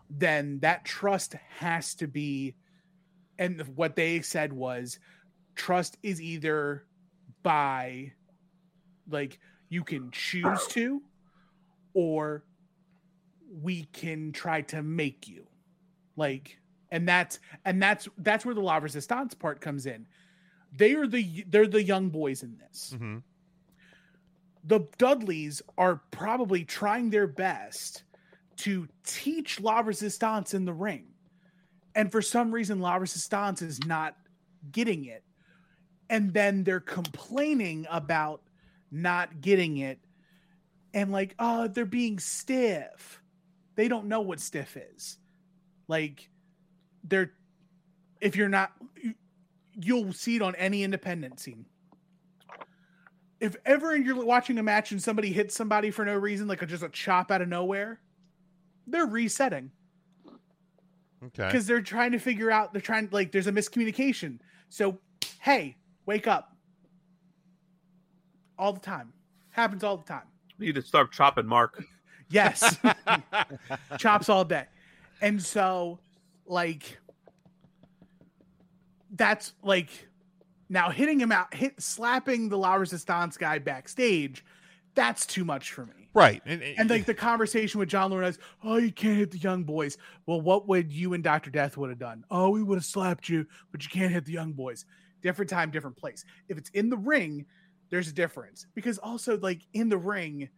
then 0.09 0.61
that 0.61 0.85
trust 0.85 1.35
has 1.59 1.95
to 1.97 2.07
be 2.07 2.55
and 3.39 3.61
what 3.77 3.95
they 3.95 4.21
said 4.21 4.53
was 4.53 4.99
trust 5.55 5.97
is 6.03 6.21
either 6.21 6.85
by 7.43 8.13
like 9.09 9.39
you 9.69 9.85
can 9.85 10.11
choose 10.11 10.67
to 10.69 11.03
or 11.95 12.45
we 13.63 13.85
can 13.85 14.33
try 14.33 14.61
to 14.63 14.83
make 14.83 15.27
you 15.29 15.47
like 16.17 16.59
and 16.91 17.09
that's 17.09 17.39
and 17.65 17.83
that's 17.83 18.09
that's 18.19 18.45
where 18.45 18.55
the 18.55 18.61
la 18.61 18.77
resistance 18.77 19.35
part 19.35 19.61
comes 19.61 19.87
in 19.87 20.07
they 20.77 20.95
are 20.95 21.07
the 21.07 21.45
they're 21.49 21.67
the 21.67 21.83
young 21.83 22.09
boys 22.11 22.43
in 22.43 22.57
this 22.59 22.93
Mm-hmm. 22.95 23.19
the 24.65 24.87
Dudleys 24.99 25.63
are 25.79 26.03
probably 26.11 26.65
trying 26.65 27.11
their 27.11 27.27
best 27.27 28.03
to 28.59 28.89
teach 29.05 29.61
La 29.61 29.79
Resistance 29.81 30.53
in 30.53 30.65
the 30.65 30.73
ring. 30.73 31.07
And 31.95 32.11
for 32.11 32.21
some 32.21 32.51
reason, 32.51 32.81
La 32.81 32.97
Resistance 32.97 33.63
is 33.63 33.79
not 33.87 34.17
getting 34.73 35.05
it. 35.05 35.23
And 36.11 36.35
then 36.35 36.65
they're 36.65 36.81
complaining 36.81 37.87
about 37.89 38.43
not 38.91 39.41
getting 39.41 39.79
it. 39.79 39.99
And 40.95 41.13
like, 41.13 41.35
oh, 41.39 41.69
they're 41.69 41.85
being 41.85 42.19
stiff. 42.19 43.23
They 43.75 43.89
don't 43.89 44.07
know 44.07 44.21
what 44.21 44.41
stiff 44.41 44.77
is. 44.77 45.19
Like, 45.87 46.29
they're, 47.05 47.33
if 48.21 48.37
you're 48.37 48.49
not, 48.49 48.73
you- 49.01 49.15
you'll 49.81 50.13
see 50.13 50.37
it 50.37 50.43
on 50.43 50.55
any 50.57 50.83
independent 50.83 51.39
scene 51.41 51.65
if 53.41 53.55
ever 53.65 53.97
you're 53.97 54.25
watching 54.25 54.59
a 54.59 54.63
match 54.65 54.91
and 54.91 55.01
somebody 55.01 55.33
hits 55.33 55.55
somebody 55.55 55.91
for 55.93 56.05
no 56.05 56.15
reason, 56.15 56.49
like 56.49 56.61
a, 56.63 56.67
just 56.67 56.83
a 56.83 56.89
chop 56.89 57.31
out 57.31 57.41
of 57.41 57.49
nowhere, 57.49 58.01
they're 58.89 59.07
resetting 59.07 59.71
Okay. 61.25 61.47
because 61.47 61.67
they're 61.67 61.81
trying 61.81 62.13
to 62.13 62.19
figure 62.19 62.51
out. 62.51 62.73
They're 62.73 62.83
trying 62.83 63.09
like 63.13 63.31
there's 63.31 63.47
a 63.47 63.53
miscommunication. 63.53 64.41
So 64.71 64.99
hey, 65.41 65.77
wake 66.07 66.27
up! 66.27 66.57
All 68.59 68.73
the 68.73 68.81
time 68.81 69.13
happens 69.51 69.83
all 69.85 69.97
the 69.97 70.05
time. 70.05 70.27
You 70.59 70.67
Need 70.67 70.75
to 70.77 70.83
start 70.83 71.13
chopping 71.13 71.47
Mark. 71.47 71.83
Yes, 72.31 72.77
chops 73.99 74.29
all 74.29 74.45
day, 74.45 74.67
and 75.23 75.43
so 75.43 75.99
like 76.45 76.99
that's 79.13 79.55
like 79.63 79.89
now 80.69 80.91
hitting 80.91 81.19
him 81.19 81.33
out, 81.33 81.55
hit 81.55 81.81
slapping 81.81 82.51
the 82.51 82.59
La 82.59 82.75
Resistance 82.75 83.39
guy 83.39 83.59
backstage. 83.59 84.45
That's 84.95 85.25
too 85.25 85.45
much 85.45 85.73
for 85.73 85.87
me. 85.87 86.11
right. 86.13 86.43
And, 86.45 86.63
And 86.63 86.91
like 86.91 87.07
the 87.07 87.15
conversation 87.15 87.79
with 87.81 87.89
John 87.89 88.11
Laurinaitis, 88.11 88.39
oh, 88.63 88.77
you 88.77 88.93
can't 88.93 89.17
hit 89.17 89.31
the 89.31 89.39
young 89.39 89.63
boys. 89.65 89.97
Well, 90.27 90.43
what 90.43 90.69
would 90.69 90.93
you 90.93 91.15
and 91.15 91.25
Dr. 91.25 91.49
Death 91.51 91.79
would 91.79 91.89
have 91.89 91.99
done? 91.99 92.25
Oh, 92.31 92.51
we 92.51 92.63
would 92.63 92.77
have 92.77 92.85
slapped 92.85 93.29
you, 93.31 93.47
but 93.73 93.83
you 93.83 93.89
can't 93.89 94.13
hit 94.13 94.27
the 94.27 94.33
young 94.33 94.53
boys. 94.53 94.85
Different 95.23 95.49
time, 95.49 95.71
different 95.71 95.97
place. 95.97 96.25
If 96.49 96.59
it's 96.59 96.69
in 96.71 96.91
the 96.91 96.97
ring, 96.99 97.47
there's 97.91 98.09
a 98.09 98.13
difference. 98.13 98.67
Because 98.75 98.99
also, 98.99 99.39
like 99.39 99.63
in 99.73 99.89
the 99.89 99.99
ring, 99.99 100.49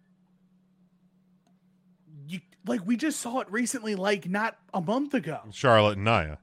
you 2.27 2.41
like 2.67 2.81
we 2.87 2.97
just 2.97 3.21
saw 3.21 3.41
it 3.41 3.51
recently, 3.51 3.95
like 3.95 4.29
not 4.29 4.57
a 4.75 4.81
month 4.81 5.15
ago 5.15 5.41
Charlotte 5.53 5.97
and 5.97 6.05
Nia. 6.05 6.39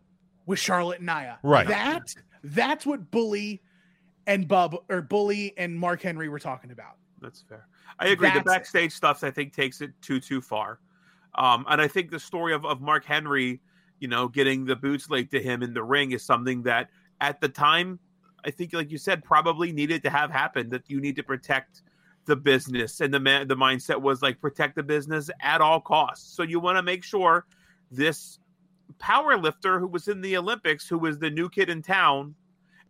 with 0.46 0.60
Charlotte 0.60 1.00
and 1.00 1.08
Nia. 1.08 1.40
Right. 1.44 1.68
That 1.68 2.04
that's 2.44 2.86
what 2.86 3.12
Bully 3.12 3.62
and 4.26 4.48
Bub 4.48 4.76
or 4.90 5.02
Bully 5.02 5.54
and 5.58 5.78
Mark 5.80 6.02
Henry 6.02 6.30
were 6.30 6.40
talking 6.40 6.72
about. 6.72 6.96
That's 7.22 7.42
fair. 7.42 7.68
I 8.00 8.10
agree. 8.10 8.28
That's 8.28 8.44
the 8.44 8.52
it. 8.52 8.54
backstage 8.54 8.94
stuff, 8.94 9.24
I 9.24 9.32
think, 9.32 9.54
takes 9.54 9.82
it 9.82 9.92
too 10.02 10.20
too 10.20 10.42
far. 10.42 10.80
Um, 11.36 11.66
and 11.70 11.82
I 11.82 11.88
think 11.88 12.10
the 12.10 12.20
story 12.20 12.54
of, 12.54 12.66
of 12.66 12.82
Mark 12.82 13.06
Henry, 13.06 13.62
you 14.00 14.08
know, 14.08 14.28
getting 14.28 14.66
the 14.66 14.76
boots 14.76 15.10
laid 15.10 15.30
to 15.32 15.42
him 15.42 15.62
in 15.62 15.74
the 15.74 15.84
ring 15.84 16.12
is 16.12 16.24
something 16.24 16.64
that 16.64 16.90
at 17.22 17.42
the 17.42 17.50
time, 17.50 18.00
I 18.48 18.52
think, 18.52 18.74
like 18.74 18.90
you 18.90 18.98
said, 18.98 19.24
probably 19.24 19.72
needed 19.74 20.02
to 20.04 20.10
have 20.10 20.32
happen. 20.32 20.70
That 20.70 20.90
you 20.90 21.02
need 21.02 21.18
to 21.18 21.24
protect 21.24 21.84
the 22.26 22.36
business, 22.36 23.02
and 23.02 23.14
the 23.14 23.20
man, 23.20 23.48
the 23.48 23.56
mindset 23.56 24.02
was 24.02 24.22
like 24.22 24.40
protect 24.42 24.76
the 24.76 24.84
business 24.84 25.30
at 25.42 25.62
all 25.62 25.82
costs. 25.82 26.36
So 26.36 26.44
you 26.44 26.60
want 26.60 26.78
to 26.78 26.84
make 26.84 27.04
sure 27.04 27.46
this 27.92 28.40
power 29.00 29.38
lifter 29.38 29.80
who 29.80 29.88
was 29.88 30.08
in 30.08 30.22
the 30.22 30.38
Olympics, 30.38 30.88
who 30.88 30.98
was 30.98 31.20
the 31.20 31.30
new 31.30 31.50
kid 31.50 31.70
in 31.70 31.82
town, 31.82 32.36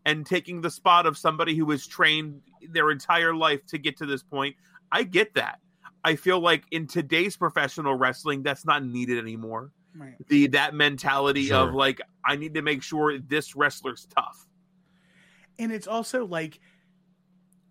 and 0.05 0.25
taking 0.25 0.61
the 0.61 0.69
spot 0.71 1.05
of 1.05 1.17
somebody 1.17 1.55
who 1.55 1.65
was 1.65 1.85
trained 1.85 2.41
their 2.69 2.91
entire 2.91 3.35
life 3.35 3.65
to 3.67 3.77
get 3.77 3.97
to 3.97 4.05
this 4.05 4.23
point. 4.23 4.55
I 4.91 5.03
get 5.03 5.33
that. 5.33 5.59
I 6.03 6.15
feel 6.15 6.39
like 6.39 6.63
in 6.71 6.87
today's 6.87 7.35
professional 7.35 7.95
wrestling, 7.95 8.41
that's 8.43 8.65
not 8.65 8.85
needed 8.85 9.17
anymore. 9.17 9.71
Right. 9.95 10.15
The 10.27 10.47
that 10.47 10.73
mentality 10.75 11.47
Sure. 11.47 11.67
of 11.67 11.73
like, 11.73 11.99
I 12.23 12.35
need 12.35 12.53
to 12.53 12.61
make 12.61 12.83
sure 12.83 13.17
this 13.19 13.55
wrestler's 13.55 14.07
tough. 14.15 14.47
And 15.59 15.71
it's 15.71 15.87
also 15.87 16.25
like 16.25 16.59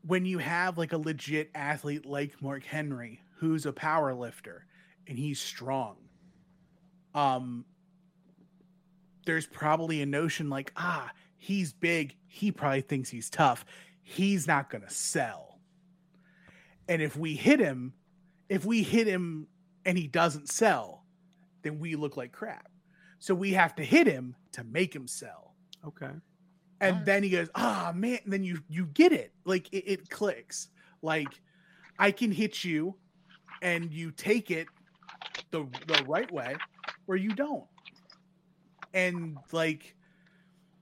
when 0.02 0.24
you 0.24 0.38
have 0.38 0.78
like 0.78 0.92
a 0.92 0.98
legit 0.98 1.50
athlete 1.54 2.06
like 2.06 2.40
Mark 2.42 2.64
Henry, 2.64 3.20
who's 3.38 3.66
a 3.66 3.72
power 3.72 4.14
lifter 4.14 4.66
and 5.06 5.18
he's 5.18 5.40
strong. 5.40 5.96
Um 7.14 7.64
there's 9.24 9.46
probably 9.46 10.02
a 10.02 10.06
notion 10.06 10.48
like, 10.48 10.72
ah, 10.76 11.10
he's 11.36 11.72
big, 11.72 12.16
he 12.28 12.52
probably 12.52 12.80
thinks 12.82 13.08
he's 13.08 13.28
tough. 13.28 13.64
He's 14.02 14.46
not 14.46 14.70
gonna 14.70 14.90
sell. 14.90 15.58
And 16.88 17.02
if 17.02 17.16
we 17.16 17.34
hit 17.34 17.58
him, 17.58 17.94
if 18.48 18.64
we 18.64 18.82
hit 18.82 19.08
him 19.08 19.48
and 19.84 19.98
he 19.98 20.06
doesn't 20.06 20.48
sell, 20.48 21.04
then 21.62 21.80
we 21.80 21.96
look 21.96 22.16
like 22.16 22.30
crap. 22.30 22.70
So 23.18 23.34
we 23.34 23.52
have 23.54 23.74
to 23.76 23.84
hit 23.84 24.06
him 24.06 24.36
to 24.52 24.62
make 24.62 24.94
him 24.94 25.08
sell 25.08 25.46
Okay. 25.86 26.10
And 26.80 27.04
then 27.06 27.22
he 27.22 27.30
goes 27.30 27.48
ah 27.54 27.92
man 27.94 28.18
and 28.24 28.32
then 28.32 28.44
you 28.44 28.58
you 28.68 28.86
get 28.86 29.12
it. 29.12 29.32
Like 29.44 29.72
it, 29.72 29.84
it 29.86 30.10
clicks. 30.10 30.68
Like 31.02 31.40
i 31.98 32.10
can 32.10 32.30
hit 32.30 32.62
you 32.64 32.94
and 33.62 33.92
you 33.92 34.10
take 34.10 34.50
it 34.50 34.66
the 35.50 35.66
the 35.86 36.04
right 36.06 36.30
way 36.32 36.56
or 37.06 37.16
you 37.16 37.34
don't. 37.34 37.64
And 38.92 39.38
like 39.52 39.94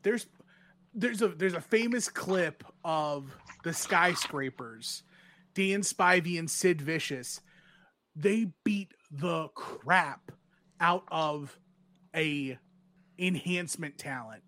there's 0.03 0.27
there's 0.95 1.23
a 1.23 1.29
there's 1.29 1.55
a 1.55 1.61
famous 1.61 2.09
clip 2.09 2.65
of 2.85 3.37
the 3.65 3.73
skyscrapers 3.73 5.03
dan 5.55 5.81
spivey 5.81 6.39
and 6.39 6.51
sid 6.51 6.81
vicious. 6.81 7.41
They 8.17 8.53
beat 8.65 8.93
the 9.11 9.49
crap 9.55 10.31
out 10.81 11.05
of 11.11 11.59
a 12.15 12.59
enhancement 13.19 13.99
talent 13.99 14.43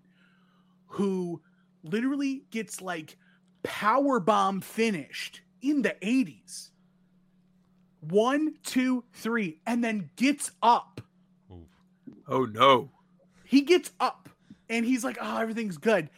who 0.87 1.41
literally 1.83 2.45
gets 2.51 2.81
like 2.81 3.17
power 3.63 4.21
bomb 4.21 4.61
finished 4.61 5.41
in 5.63 5.83
the 5.83 5.97
80s. 6.03 6.71
One, 8.01 8.55
two, 8.63 9.05
three, 9.13 9.61
and 9.67 9.83
then 9.83 10.11
gets 10.17 10.53
up 10.63 11.01
Oh 12.29 12.45
no. 12.45 12.91
he 13.45 13.61
gets 13.63 13.91
up 14.01 14.29
and 14.69 14.85
he's 14.85 15.05
like, 15.05 15.17
"Oh, 15.21 15.39
everything's 15.39 15.79
good." 15.79 16.11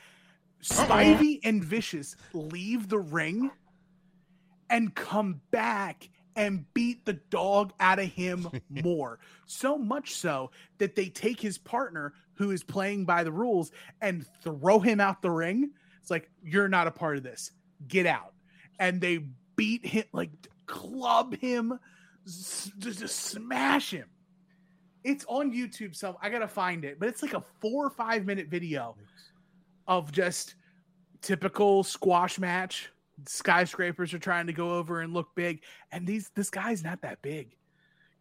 Spivey 0.63 1.39
and 1.45 1.63
Vicious 1.63 2.17
leave 2.33 2.89
the 2.89 2.99
ring 2.99 3.51
and 4.71 4.95
come 4.95 5.41
back 5.51 6.09
and 6.35 6.65
beat 6.75 7.05
the 7.05 7.13
dog 7.15 7.73
out 7.81 7.99
of 7.99 8.07
him 8.07 8.49
more. 8.71 9.19
So 9.47 9.77
much 9.79 10.15
so 10.15 10.51
that 10.79 10.97
they 10.97 11.09
take 11.11 11.41
his 11.41 11.59
partner 11.59 12.13
who 12.39 12.53
is 12.53 12.63
playing 12.63 13.05
by 13.05 13.25
the 13.25 13.33
rules 13.33 13.73
and 14.01 14.25
throw 14.43 14.79
him 14.79 15.01
out 15.01 15.21
the 15.21 15.31
ring. 15.31 15.71
It's 16.01 16.11
like, 16.11 16.31
you're 16.43 16.69
not 16.69 16.87
a 16.87 16.93
part 16.93 17.17
of 17.17 17.25
this. 17.25 17.51
Get 17.89 18.07
out. 18.07 18.33
And 18.79 19.01
they 19.01 19.25
beat 19.57 19.85
him, 19.85 20.05
like 20.13 20.31
club 20.67 21.37
him, 21.37 21.79
just, 22.25 23.09
smash 23.09 23.91
him. 23.91 24.07
It's 25.03 25.25
on 25.27 25.53
YouTube, 25.53 25.97
so 25.97 26.17
I 26.23 26.29
gotta 26.31 26.49
find 26.49 26.85
it, 26.85 27.01
but 27.01 27.09
it's 27.09 27.23
like 27.23 27.35
a 27.35 27.43
four 27.61 27.87
or 27.87 27.91
five 27.91 28.25
minute 28.25 28.49
video 28.49 28.97
of 29.89 30.13
just 30.13 30.55
typical 31.23 31.83
squash 31.83 32.39
match. 32.39 32.91
Skyscrapers 33.27 34.15
are 34.15 34.19
trying 34.19 34.47
to 34.47 34.53
go 34.53 34.75
over 34.75 35.01
and 35.01 35.13
look 35.13 35.29
big, 35.35 35.63
and 35.91 36.07
these 36.07 36.31
this 36.37 36.51
guy's 36.51 36.85
not 36.85 37.03
that 37.03 37.21
big 37.23 37.57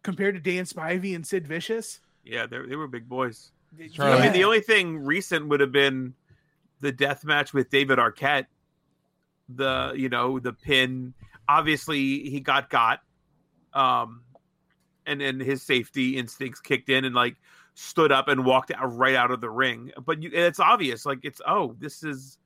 compared 0.02 0.34
to 0.34 0.40
Dan 0.40 0.64
Spivey 0.64 1.14
and 1.14 1.24
Sid 1.24 1.46
Vicious. 1.46 2.00
Yeah, 2.24 2.46
they 2.46 2.76
were 2.76 2.88
big 2.88 3.08
boys. 3.08 3.52
Charlie. 3.92 4.18
I 4.18 4.22
mean, 4.22 4.32
the 4.32 4.44
only 4.44 4.60
thing 4.60 4.98
recent 4.98 5.48
would 5.48 5.60
have 5.60 5.72
been 5.72 6.14
the 6.80 6.92
death 6.92 7.24
match 7.24 7.52
with 7.52 7.70
David 7.70 7.98
Arquette. 7.98 8.46
The 9.48 9.92
you 9.96 10.08
know 10.08 10.38
the 10.38 10.52
pin. 10.52 11.14
Obviously, 11.48 12.28
he 12.28 12.40
got 12.40 12.68
got, 12.68 13.00
um, 13.72 14.22
and 15.06 15.20
then 15.20 15.40
his 15.40 15.62
safety 15.62 16.16
instincts 16.18 16.60
kicked 16.60 16.90
in 16.90 17.04
and 17.04 17.14
like 17.14 17.36
stood 17.74 18.12
up 18.12 18.28
and 18.28 18.44
walked 18.44 18.70
out 18.70 18.94
right 18.96 19.14
out 19.14 19.30
of 19.30 19.40
the 19.40 19.48
ring. 19.48 19.92
But 20.04 20.22
you, 20.22 20.30
it's 20.32 20.60
obvious, 20.60 21.06
like 21.06 21.20
it's 21.22 21.40
oh, 21.46 21.74
this 21.78 22.02
is 22.02 22.38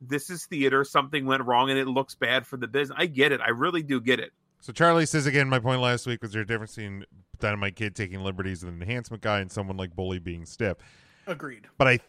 this 0.00 0.30
is 0.30 0.44
theater. 0.46 0.84
Something 0.84 1.26
went 1.26 1.44
wrong, 1.44 1.70
and 1.70 1.78
it 1.78 1.86
looks 1.86 2.14
bad 2.14 2.46
for 2.46 2.56
the 2.56 2.66
business. 2.68 2.96
I 3.00 3.06
get 3.06 3.32
it. 3.32 3.40
I 3.40 3.50
really 3.50 3.82
do 3.82 4.00
get 4.00 4.20
it. 4.20 4.32
So 4.64 4.72
Charlie 4.72 5.04
says 5.04 5.26
again, 5.26 5.46
my 5.50 5.58
point 5.58 5.82
last 5.82 6.06
week 6.06 6.22
was 6.22 6.32
there 6.32 6.40
a 6.40 6.46
difference 6.46 6.74
between 6.74 7.04
Dynamite 7.38 7.76
Kid 7.76 7.94
taking 7.94 8.20
liberties 8.20 8.64
with 8.64 8.72
an 8.72 8.80
enhancement 8.80 9.22
guy 9.22 9.40
and 9.40 9.52
someone 9.52 9.76
like 9.76 9.94
Bully 9.94 10.18
being 10.18 10.46
stiff. 10.46 10.78
Agreed. 11.26 11.66
But 11.76 11.86
I 11.86 12.00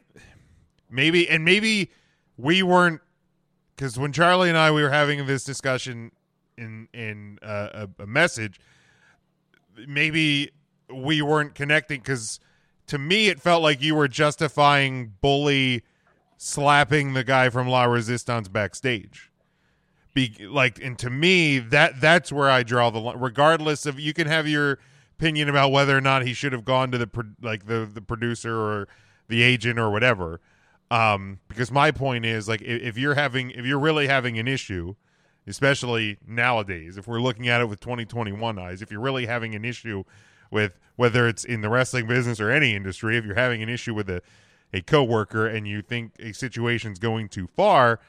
maybe 0.90 1.28
and 1.28 1.44
maybe 1.44 1.92
we 2.38 2.64
weren't 2.64 3.02
because 3.76 4.00
when 4.00 4.14
Charlie 4.14 4.48
and 4.48 4.58
I 4.58 4.72
we 4.72 4.82
were 4.82 4.90
having 4.90 5.26
this 5.26 5.44
discussion 5.44 6.14
in 6.58 6.88
in 6.94 7.40
uh, 7.44 7.88
a, 8.00 8.04
a 8.04 8.08
message, 8.08 8.58
maybe 9.86 10.52
we 10.90 11.22
weren't 11.22 11.56
connecting 11.56 12.00
because 12.00 12.40
to 12.88 12.98
me 12.98 13.28
it 13.28 13.42
felt 13.42 13.64
like 13.64 13.82
you 13.82 13.96
were 13.96 14.08
justifying 14.08 15.12
Bully 15.20 15.84
slapping 16.38 17.16
the 17.16 17.26
guy 17.26 17.50
from 17.50 17.68
La 17.68 17.84
Resistance 17.84 18.48
backstage. 18.48 19.30
Be 20.16 20.48
like, 20.50 20.82
and 20.82 20.98
to 21.00 21.10
me 21.10 21.60
that 21.60 22.00
that's 22.00 22.32
where 22.32 22.50
I 22.50 22.64
draw 22.64 22.90
the 22.90 23.00
line. 23.00 23.20
Regardless 23.20 23.86
of 23.86 24.00
you 24.00 24.14
can 24.14 24.28
have 24.28 24.48
your 24.48 24.80
opinion 25.20 25.50
about 25.50 25.74
whether 25.74 25.96
or 25.96 26.02
not 26.02 26.24
he 26.24 26.34
should 26.34 26.54
have 26.54 26.64
gone 26.64 26.90
to 26.92 26.98
the 26.98 27.08
pro- 27.08 27.34
like 27.42 27.68
the 27.68 27.88
the 27.92 28.02
producer 28.02 28.56
or 28.56 28.88
the 29.28 29.44
agent 29.44 29.78
or 29.78 29.92
whatever. 29.92 30.40
Um, 30.90 31.40
because 31.50 31.70
my 31.70 31.92
point 31.92 32.26
is 32.26 32.48
like 32.48 32.62
if, 32.62 32.82
if 32.82 32.98
you're 32.98 33.16
having 33.16 33.52
if 33.52 33.66
you're 33.66 33.78
really 33.78 34.08
having 34.08 34.40
an 34.40 34.48
issue, 34.48 34.96
especially 35.48 36.18
nowadays, 36.26 36.98
if 36.98 37.08
we're 37.08 37.20
looking 37.20 37.50
at 37.50 37.60
it 37.60 37.68
with 37.68 37.82
2021 37.82 38.58
eyes, 38.58 38.82
if 38.82 38.92
you're 38.92 39.02
really 39.02 39.26
having 39.26 39.54
an 39.54 39.66
issue 39.66 40.06
with 40.50 40.80
whether 40.96 41.28
it's 41.28 41.44
in 41.44 41.60
the 41.60 41.70
wrestling 41.70 42.08
business 42.08 42.40
or 42.40 42.50
any 42.52 42.74
industry, 42.74 43.18
if 43.18 43.26
you're 43.26 43.36
having 43.36 43.62
an 43.62 43.68
issue 43.68 43.94
with 43.94 44.10
a 44.10 44.22
a 44.74 44.82
coworker 44.82 45.46
and 45.46 45.68
you 45.68 45.82
think 45.82 46.14
a 46.20 46.32
situation's 46.34 47.00
going 47.00 47.30
too 47.30 47.48
far, 47.48 48.00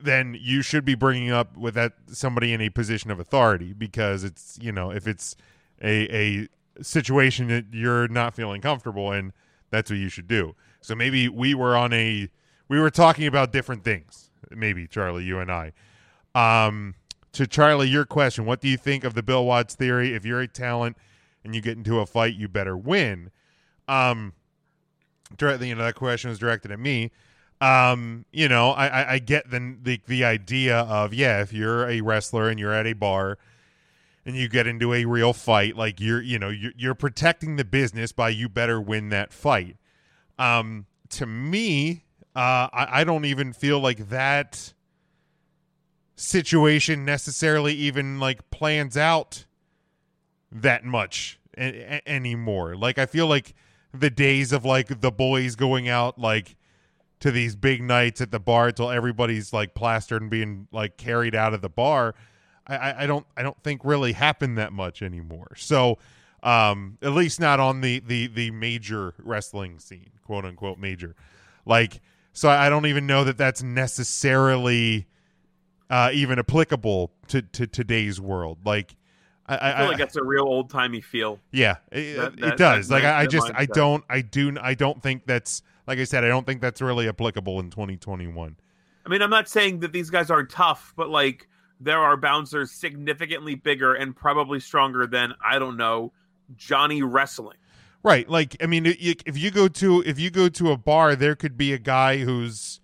then 0.00 0.36
you 0.40 0.62
should 0.62 0.84
be 0.84 0.94
bringing 0.94 1.30
up 1.30 1.56
with 1.56 1.74
that 1.74 1.94
somebody 2.06 2.52
in 2.52 2.60
a 2.60 2.70
position 2.70 3.10
of 3.10 3.18
authority 3.18 3.72
because 3.72 4.24
it's 4.24 4.58
you 4.60 4.72
know 4.72 4.90
if 4.90 5.06
it's 5.06 5.36
a 5.82 6.14
a 6.14 6.48
situation 6.82 7.48
that 7.48 7.66
you're 7.72 8.08
not 8.08 8.34
feeling 8.34 8.60
comfortable 8.60 9.12
in, 9.12 9.32
that's 9.70 9.90
what 9.90 9.98
you 9.98 10.08
should 10.08 10.28
do. 10.28 10.54
So 10.80 10.94
maybe 10.94 11.28
we 11.28 11.54
were 11.54 11.76
on 11.76 11.92
a 11.92 12.28
we 12.68 12.78
were 12.78 12.90
talking 12.90 13.26
about 13.26 13.52
different 13.52 13.84
things. 13.84 14.30
Maybe 14.50 14.86
Charlie, 14.86 15.24
you 15.24 15.38
and 15.38 15.50
I. 15.50 15.72
Um, 16.34 16.94
to 17.32 17.46
Charlie, 17.46 17.88
your 17.88 18.04
question: 18.04 18.44
What 18.44 18.60
do 18.60 18.68
you 18.68 18.76
think 18.76 19.04
of 19.04 19.14
the 19.14 19.22
Bill 19.22 19.44
Watts 19.44 19.74
theory? 19.74 20.14
If 20.14 20.24
you're 20.24 20.40
a 20.40 20.48
talent 20.48 20.96
and 21.44 21.54
you 21.54 21.60
get 21.60 21.76
into 21.76 22.00
a 22.00 22.06
fight, 22.06 22.34
you 22.34 22.48
better 22.48 22.76
win. 22.76 23.30
Um, 23.86 24.34
directly, 25.36 25.68
you 25.68 25.74
know 25.74 25.84
that 25.84 25.94
question 25.94 26.30
was 26.30 26.38
directed 26.38 26.70
at 26.70 26.78
me. 26.78 27.10
Um, 27.60 28.24
you 28.32 28.48
know, 28.48 28.70
I, 28.70 28.86
I, 28.86 29.12
I 29.14 29.18
get 29.18 29.50
the, 29.50 29.76
the 29.82 30.00
the 30.06 30.24
idea 30.24 30.78
of 30.78 31.12
yeah, 31.12 31.40
if 31.42 31.52
you're 31.52 31.88
a 31.88 32.00
wrestler 32.00 32.48
and 32.48 32.58
you're 32.58 32.72
at 32.72 32.86
a 32.86 32.92
bar 32.92 33.38
and 34.24 34.36
you 34.36 34.48
get 34.48 34.66
into 34.66 34.94
a 34.94 35.04
real 35.06 35.32
fight, 35.32 35.76
like 35.76 35.98
you're 36.00 36.22
you 36.22 36.38
know 36.38 36.50
you're, 36.50 36.72
you're 36.76 36.94
protecting 36.94 37.56
the 37.56 37.64
business 37.64 38.12
by 38.12 38.28
you 38.28 38.48
better 38.48 38.80
win 38.80 39.08
that 39.08 39.32
fight. 39.32 39.76
Um, 40.38 40.86
to 41.10 41.26
me, 41.26 42.04
uh, 42.36 42.68
I, 42.72 43.00
I 43.00 43.04
don't 43.04 43.24
even 43.24 43.52
feel 43.52 43.80
like 43.80 44.08
that 44.10 44.72
situation 46.14 47.04
necessarily 47.04 47.74
even 47.74 48.20
like 48.20 48.50
plans 48.50 48.96
out 48.96 49.46
that 50.52 50.84
much 50.84 51.38
a- 51.56 51.96
a- 51.96 52.08
anymore. 52.08 52.76
Like 52.76 52.98
I 52.98 53.06
feel 53.06 53.26
like 53.26 53.54
the 53.92 54.10
days 54.10 54.52
of 54.52 54.64
like 54.64 55.00
the 55.00 55.10
boys 55.10 55.56
going 55.56 55.88
out 55.88 56.18
like 56.18 56.56
to 57.20 57.30
these 57.30 57.56
big 57.56 57.82
nights 57.82 58.20
at 58.20 58.30
the 58.30 58.38
bar 58.38 58.68
until 58.68 58.90
everybody's 58.90 59.52
like 59.52 59.74
plastered 59.74 60.22
and 60.22 60.30
being 60.30 60.68
like 60.72 60.96
carried 60.96 61.34
out 61.34 61.52
of 61.54 61.60
the 61.60 61.68
bar. 61.68 62.14
I, 62.66 62.76
I, 62.76 63.02
I 63.02 63.06
don't 63.06 63.26
I 63.36 63.42
don't 63.42 63.60
think 63.62 63.80
really 63.84 64.12
happen 64.12 64.54
that 64.56 64.72
much 64.72 65.02
anymore. 65.02 65.48
So 65.56 65.98
um 66.42 66.98
at 67.02 67.12
least 67.12 67.40
not 67.40 67.58
on 67.60 67.80
the 67.80 67.98
the 68.00 68.28
the 68.28 68.50
major 68.52 69.14
wrestling 69.18 69.78
scene, 69.80 70.10
quote 70.24 70.44
unquote 70.44 70.78
major. 70.78 71.16
Like 71.66 72.00
so 72.32 72.48
I 72.48 72.68
don't 72.68 72.86
even 72.86 73.06
know 73.06 73.24
that 73.24 73.36
that's 73.36 73.62
necessarily 73.62 75.06
uh 75.90 76.10
even 76.12 76.38
applicable 76.38 77.10
to 77.28 77.42
to 77.42 77.66
today's 77.66 78.20
world. 78.20 78.58
Like 78.64 78.94
I, 79.46 79.56
I, 79.56 79.72
I 79.72 79.78
feel 79.78 79.86
like 79.88 79.98
that's 79.98 80.16
a 80.16 80.22
real 80.24 80.44
old 80.44 80.68
timey 80.70 81.00
feel. 81.00 81.40
yeah, 81.50 81.76
it, 81.90 82.16
That- 82.16 82.32
it 82.34 82.40
that- 82.40 82.56
does. 82.58 82.90
Like 82.90 83.04
I, 83.04 83.20
I 83.22 83.26
just 83.26 83.50
I 83.54 83.64
don't 83.66 84.04
I 84.08 84.20
do 84.20 84.54
I 84.60 84.74
don't 84.74 85.02
think 85.02 85.26
that's 85.26 85.62
like 85.88 85.98
I 85.98 86.04
said 86.04 86.22
I 86.22 86.28
don't 86.28 86.46
think 86.46 86.60
that's 86.60 86.80
really 86.82 87.08
applicable 87.08 87.58
in 87.58 87.70
2021. 87.70 88.56
I 89.04 89.08
mean, 89.08 89.22
I'm 89.22 89.30
not 89.30 89.48
saying 89.48 89.80
that 89.80 89.90
these 89.90 90.10
guys 90.10 90.30
aren't 90.30 90.50
tough, 90.50 90.92
but 90.94 91.08
like 91.08 91.48
there 91.80 91.98
are 91.98 92.16
bouncers 92.16 92.70
significantly 92.70 93.54
bigger 93.54 93.94
and 93.94 94.14
probably 94.14 94.60
stronger 94.60 95.06
than 95.06 95.32
I 95.44 95.58
don't 95.58 95.78
know 95.78 96.12
Johnny 96.54 97.02
Wrestling. 97.02 97.56
Right. 98.02 98.28
Like 98.28 98.56
I 98.62 98.66
mean 98.66 98.84
if 98.86 99.38
you 99.38 99.50
go 99.50 99.66
to 99.66 100.02
if 100.04 100.20
you 100.20 100.30
go 100.30 100.48
to 100.50 100.70
a 100.70 100.76
bar 100.76 101.16
there 101.16 101.34
could 101.34 101.56
be 101.56 101.72
a 101.72 101.78
guy 101.78 102.18
who's 102.18 102.80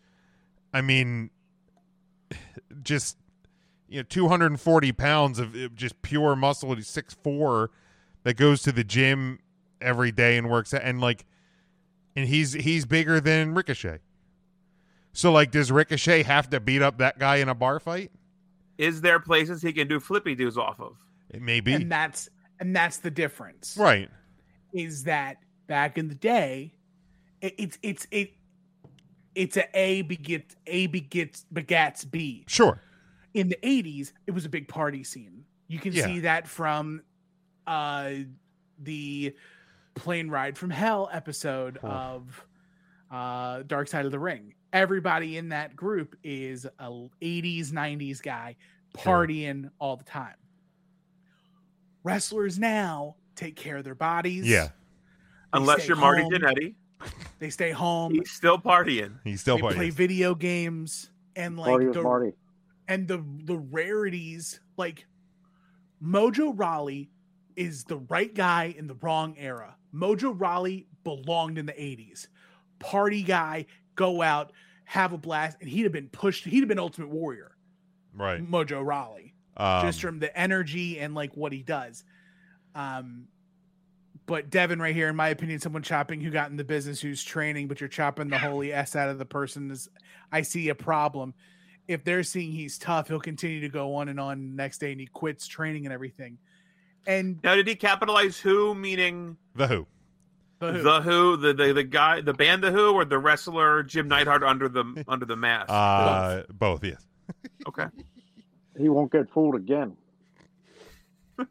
I 0.72 0.80
mean 0.80 1.30
just 2.82 3.18
you 3.86 3.98
know 3.98 4.04
240 4.04 4.92
pounds 4.92 5.38
of 5.38 5.54
uh, 5.54 5.68
just 5.74 6.00
pure 6.00 6.34
muscle 6.34 6.74
he's 6.74 6.88
6'4 6.88 7.68
that 8.22 8.34
goes 8.34 8.62
to 8.62 8.72
the 8.72 8.82
gym 8.82 9.40
every 9.80 10.10
day 10.10 10.38
and 10.38 10.50
works 10.50 10.72
and 10.72 11.00
like 11.02 11.26
and 12.16 12.28
he's 12.28 12.52
he's 12.52 12.84
bigger 12.86 13.20
than 13.20 13.54
Ricochet. 13.54 13.98
So 15.12 15.30
like 15.32 15.50
does 15.50 15.70
Ricochet 15.70 16.22
have 16.24 16.50
to 16.50 16.60
beat 16.60 16.82
up 16.82 16.98
that 16.98 17.18
guy 17.18 17.36
in 17.36 17.48
a 17.48 17.54
bar 17.54 17.78
fight? 17.80 18.10
Is 18.78 19.00
there 19.00 19.20
places 19.20 19.62
he 19.62 19.72
can 19.72 19.86
do 19.88 20.00
flippy 20.00 20.34
doos 20.34 20.58
off 20.58 20.80
of? 20.80 20.96
It 21.30 21.40
may 21.42 21.60
be. 21.60 21.74
And 21.74 21.90
that's 21.90 22.28
and 22.60 22.74
that's 22.74 22.98
the 22.98 23.10
difference. 23.10 23.76
right. 23.78 24.10
Is 24.72 25.04
that 25.04 25.36
back 25.68 25.96
in 25.98 26.08
the 26.08 26.14
day, 26.16 26.74
it, 27.40 27.54
it's 27.58 27.78
it's 27.82 28.06
it 28.10 28.32
it's 29.34 29.56
a 29.56 29.68
A 29.78 30.02
begets 30.02 30.56
A 30.66 30.86
begets 30.88 31.44
begats 31.52 32.08
B. 32.10 32.44
Sure. 32.48 32.80
in 33.34 33.48
the 33.48 33.58
80s 33.64 34.12
it 34.26 34.30
was 34.32 34.44
a 34.44 34.48
big 34.48 34.68
party 34.68 35.02
scene 35.02 35.44
you 35.66 35.78
can 35.80 35.92
Yeah. 35.92 36.04
see 36.04 36.20
that 36.20 36.46
from 36.46 37.02
uh 37.66 38.10
the 38.80 39.34
plane 39.94 40.28
ride 40.28 40.56
from 40.58 40.70
hell 40.70 41.08
episode 41.12 41.78
Huh. 41.80 41.88
of 41.88 42.46
uh 43.10 43.62
dark 43.66 43.86
side 43.88 44.04
of 44.06 44.10
the 44.12 44.18
ring 44.18 44.54
everybody 44.72 45.36
in 45.36 45.50
that 45.50 45.76
group 45.76 46.16
is 46.24 46.64
a 46.78 46.90
80s 47.22 47.70
90s 47.70 48.20
guy 48.22 48.56
Sure. 49.02 49.26
partying 49.26 49.70
all 49.78 49.96
the 49.96 50.04
time 50.04 50.34
wrestlers 52.02 52.58
now 52.58 53.16
take 53.36 53.56
care 53.56 53.76
of 53.78 53.84
their 53.84 53.94
bodies 53.94 54.46
Yeah. 54.46 54.68
They 55.52 55.60
Unless 55.60 55.86
you're 55.86 55.96
Marty 55.96 56.22
home. 56.22 56.32
Jannetty, 56.32 56.74
they 57.38 57.50
stay 57.50 57.70
home 57.70 58.12
he's 58.14 58.30
still 58.32 58.58
partying. 58.58 59.18
He's 59.22 59.40
still 59.40 59.56
they 59.56 59.62
partying. 59.62 59.74
play 59.74 59.90
video 59.90 60.34
games 60.34 61.10
and 61.36 61.56
like 61.56 61.68
Marty 61.70 61.86
the, 61.92 62.02
Marty. 62.02 62.32
and 62.88 63.06
the 63.06 63.24
the 63.44 63.56
rarities 63.56 64.58
like 64.76 65.06
Mojo 66.02 66.52
Rawley 66.56 67.10
is 67.56 67.84
the 67.84 67.96
right 67.96 68.34
guy 68.34 68.74
in 68.76 68.86
the 68.86 68.94
wrong 68.94 69.36
era. 69.38 69.76
Mojo 69.94 70.34
Rawley 70.38 70.86
belonged 71.04 71.58
in 71.58 71.66
the 71.66 71.72
80s. 71.72 72.26
Party 72.78 73.22
guy, 73.22 73.66
go 73.94 74.22
out, 74.22 74.52
have 74.84 75.12
a 75.12 75.18
blast, 75.18 75.56
and 75.60 75.68
he'd 75.68 75.82
have 75.84 75.92
been 75.92 76.08
pushed. 76.08 76.44
He'd 76.44 76.60
have 76.60 76.68
been 76.68 76.78
Ultimate 76.78 77.08
Warrior, 77.10 77.56
Right. 78.12 78.40
Mojo 78.40 78.84
Rawley, 78.84 79.34
Um, 79.56 79.82
just 79.86 80.00
from 80.00 80.18
the 80.18 80.36
energy 80.36 80.98
and 80.98 81.14
like 81.14 81.36
what 81.36 81.52
he 81.52 81.62
does. 81.62 82.04
Um, 82.74 83.28
but 84.26 84.50
Devin, 84.50 84.80
right 84.80 84.94
here, 84.94 85.08
in 85.08 85.16
my 85.16 85.28
opinion, 85.28 85.60
someone 85.60 85.82
chopping 85.82 86.20
who 86.20 86.30
got 86.30 86.50
in 86.50 86.56
the 86.56 86.64
business, 86.64 87.00
who's 87.00 87.22
training, 87.22 87.68
but 87.68 87.80
you're 87.80 87.88
chopping 87.88 88.28
the 88.28 88.38
holy 88.38 88.72
s 88.72 88.96
out 88.96 89.08
of 89.10 89.18
the 89.18 89.26
person. 89.26 89.70
Is 89.70 89.88
I 90.32 90.42
see 90.42 90.68
a 90.70 90.74
problem. 90.74 91.34
If 91.86 92.04
they're 92.04 92.22
seeing 92.22 92.50
he's 92.52 92.78
tough, 92.78 93.08
he'll 93.08 93.20
continue 93.20 93.60
to 93.60 93.68
go 93.68 93.96
on 93.96 94.08
and 94.08 94.18
on 94.18 94.56
next 94.56 94.78
day, 94.78 94.92
and 94.92 95.00
he 95.00 95.06
quits 95.06 95.46
training 95.46 95.84
and 95.84 95.92
everything. 95.92 96.38
And 97.06 97.40
Now, 97.42 97.54
did 97.54 97.66
he 97.66 97.74
capitalize 97.74 98.38
who? 98.38 98.74
Meaning 98.74 99.36
the 99.54 99.66
Who. 99.66 99.86
the 100.60 100.72
who? 100.72 100.82
the 100.82 101.00
Who, 101.02 101.36
the, 101.36 101.52
the 101.54 101.72
the 101.72 101.84
guy, 101.84 102.20
the 102.20 102.32
band, 102.32 102.62
the 102.62 102.70
Who, 102.72 102.92
or 102.92 103.04
the 103.04 103.18
wrestler 103.18 103.82
Jim 103.82 104.08
Neidhart 104.08 104.42
under 104.42 104.68
the 104.68 105.04
under 105.08 105.26
the 105.26 105.36
mask? 105.36 105.66
Uh, 105.68 106.42
both. 106.52 106.82
Yes. 106.84 107.06
okay. 107.68 107.86
He 108.78 108.88
won't 108.88 109.12
get 109.12 109.30
fooled 109.30 109.54
again. 109.56 109.96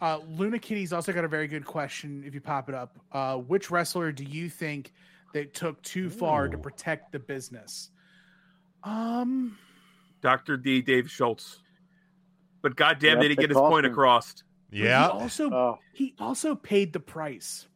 Uh, 0.00 0.18
Luna 0.28 0.58
Kitty's 0.58 0.92
also 0.92 1.12
got 1.12 1.24
a 1.24 1.28
very 1.28 1.46
good 1.46 1.64
question. 1.64 2.24
If 2.26 2.34
you 2.34 2.40
pop 2.40 2.68
it 2.68 2.74
up, 2.74 2.98
uh, 3.12 3.36
which 3.36 3.70
wrestler 3.70 4.12
do 4.12 4.22
you 4.24 4.50
think 4.50 4.92
that 5.32 5.54
took 5.54 5.80
too 5.82 6.10
far 6.10 6.48
to 6.48 6.58
protect 6.58 7.12
the 7.12 7.18
business? 7.18 7.90
Um, 8.82 9.56
Dr. 10.20 10.58
D. 10.58 10.82
Dave 10.82 11.10
Schultz. 11.10 11.60
But 12.64 12.76
goddamn, 12.76 13.16
Yep, 13.16 13.20
did 13.20 13.30
he 13.30 13.36
get 13.36 13.50
his 13.50 13.58
point 13.58 13.84
him. 13.84 13.92
across? 13.92 14.32
but 14.70 14.78
he 14.78 14.84
Yeah, 14.84 15.06
also 15.08 15.50
Oh, 15.50 15.78
he 15.92 16.14
also 16.18 16.54
paid 16.54 16.94
the 16.94 16.98
price. 16.98 17.68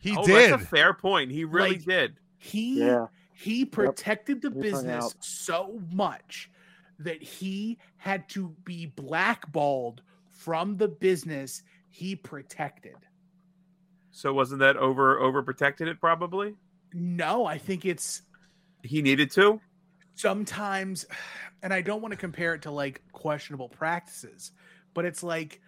he 0.00 0.16
oh, 0.16 0.24
did. 0.24 0.50
That's 0.50 0.62
a 0.62 0.66
fair 0.66 0.94
point. 0.94 1.30
He 1.30 1.44
really 1.44 1.72
Like- 1.72 1.84
did. 1.84 2.16
He 2.38 2.78
yeah. 2.80 3.08
he 3.34 3.66
protected 3.66 4.40
the 4.40 4.50
He 4.50 4.60
business 4.62 5.14
so 5.20 5.78
much 5.92 6.50
that 7.00 7.22
he 7.22 7.78
had 7.98 8.26
to 8.30 8.56
be 8.64 8.86
blackballed 8.86 10.00
from 10.30 10.78
the 10.78 10.88
business 10.88 11.62
he 11.90 12.16
protected. 12.16 12.96
So 14.10 14.32
wasn't 14.32 14.60
that 14.60 14.76
over 14.78 15.20
overprotected? 15.20 15.86
It 15.86 16.00
probably 16.00 16.54
No, 16.94 17.44
I 17.44 17.58
think 17.58 17.84
it's 17.84 18.22
he 18.82 19.02
needed 19.02 19.30
to. 19.32 19.60
Sometimes 20.18 21.06
and 21.62 21.72
I 21.72 21.80
don't 21.80 22.02
want 22.02 22.12
to 22.12 22.18
compare 22.18 22.54
it 22.54 22.62
to 22.62 22.70
like 22.70 23.02
questionable 23.12 23.68
practices, 23.68 24.52
but 24.94 25.04
it's 25.04 25.22
like 25.22 25.60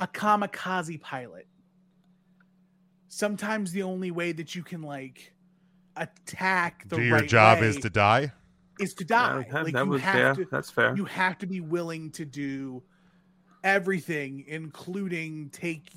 a 0.00 0.06
kamikaze 0.06 1.00
pilot. 1.00 1.46
Sometimes 3.08 3.72
the 3.72 3.82
only 3.82 4.10
way 4.10 4.32
that 4.32 4.54
you 4.54 4.62
can 4.62 4.82
like 4.82 5.32
attack 5.96 6.88
the 6.88 6.96
Do 6.96 7.02
your 7.02 7.18
right 7.18 7.28
job 7.28 7.60
way 7.60 7.66
is 7.68 7.76
to 7.78 7.90
die. 7.90 8.32
is 8.78 8.94
to 8.94 9.04
die. 9.04 9.46
Yeah, 9.50 9.62
like 9.62 9.72
that 9.74 9.84
you 9.84 9.90
was 9.90 10.02
have 10.02 10.16
yeah, 10.38 10.44
to 10.44 10.48
that's 10.50 10.70
fair. 10.70 10.94
you 10.96 11.04
have 11.04 11.38
to 11.38 11.46
be 11.46 11.60
willing 11.60 12.10
to 12.12 12.24
do 12.24 12.82
everything 13.64 14.44
including 14.46 15.50
take 15.50 15.90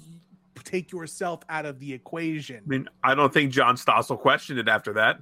take 0.64 0.92
yourself 0.92 1.42
out 1.50 1.66
of 1.66 1.80
the 1.80 1.94
equation 1.94 2.58
I 2.58 2.68
mean, 2.68 2.90
I 3.04 3.14
don't 3.14 3.32
think 3.32 3.52
John 3.52 3.76
Stossel 3.76 4.18
questioned 4.18 4.58
it 4.58 4.68
after 4.68 4.94
that. 4.94 5.20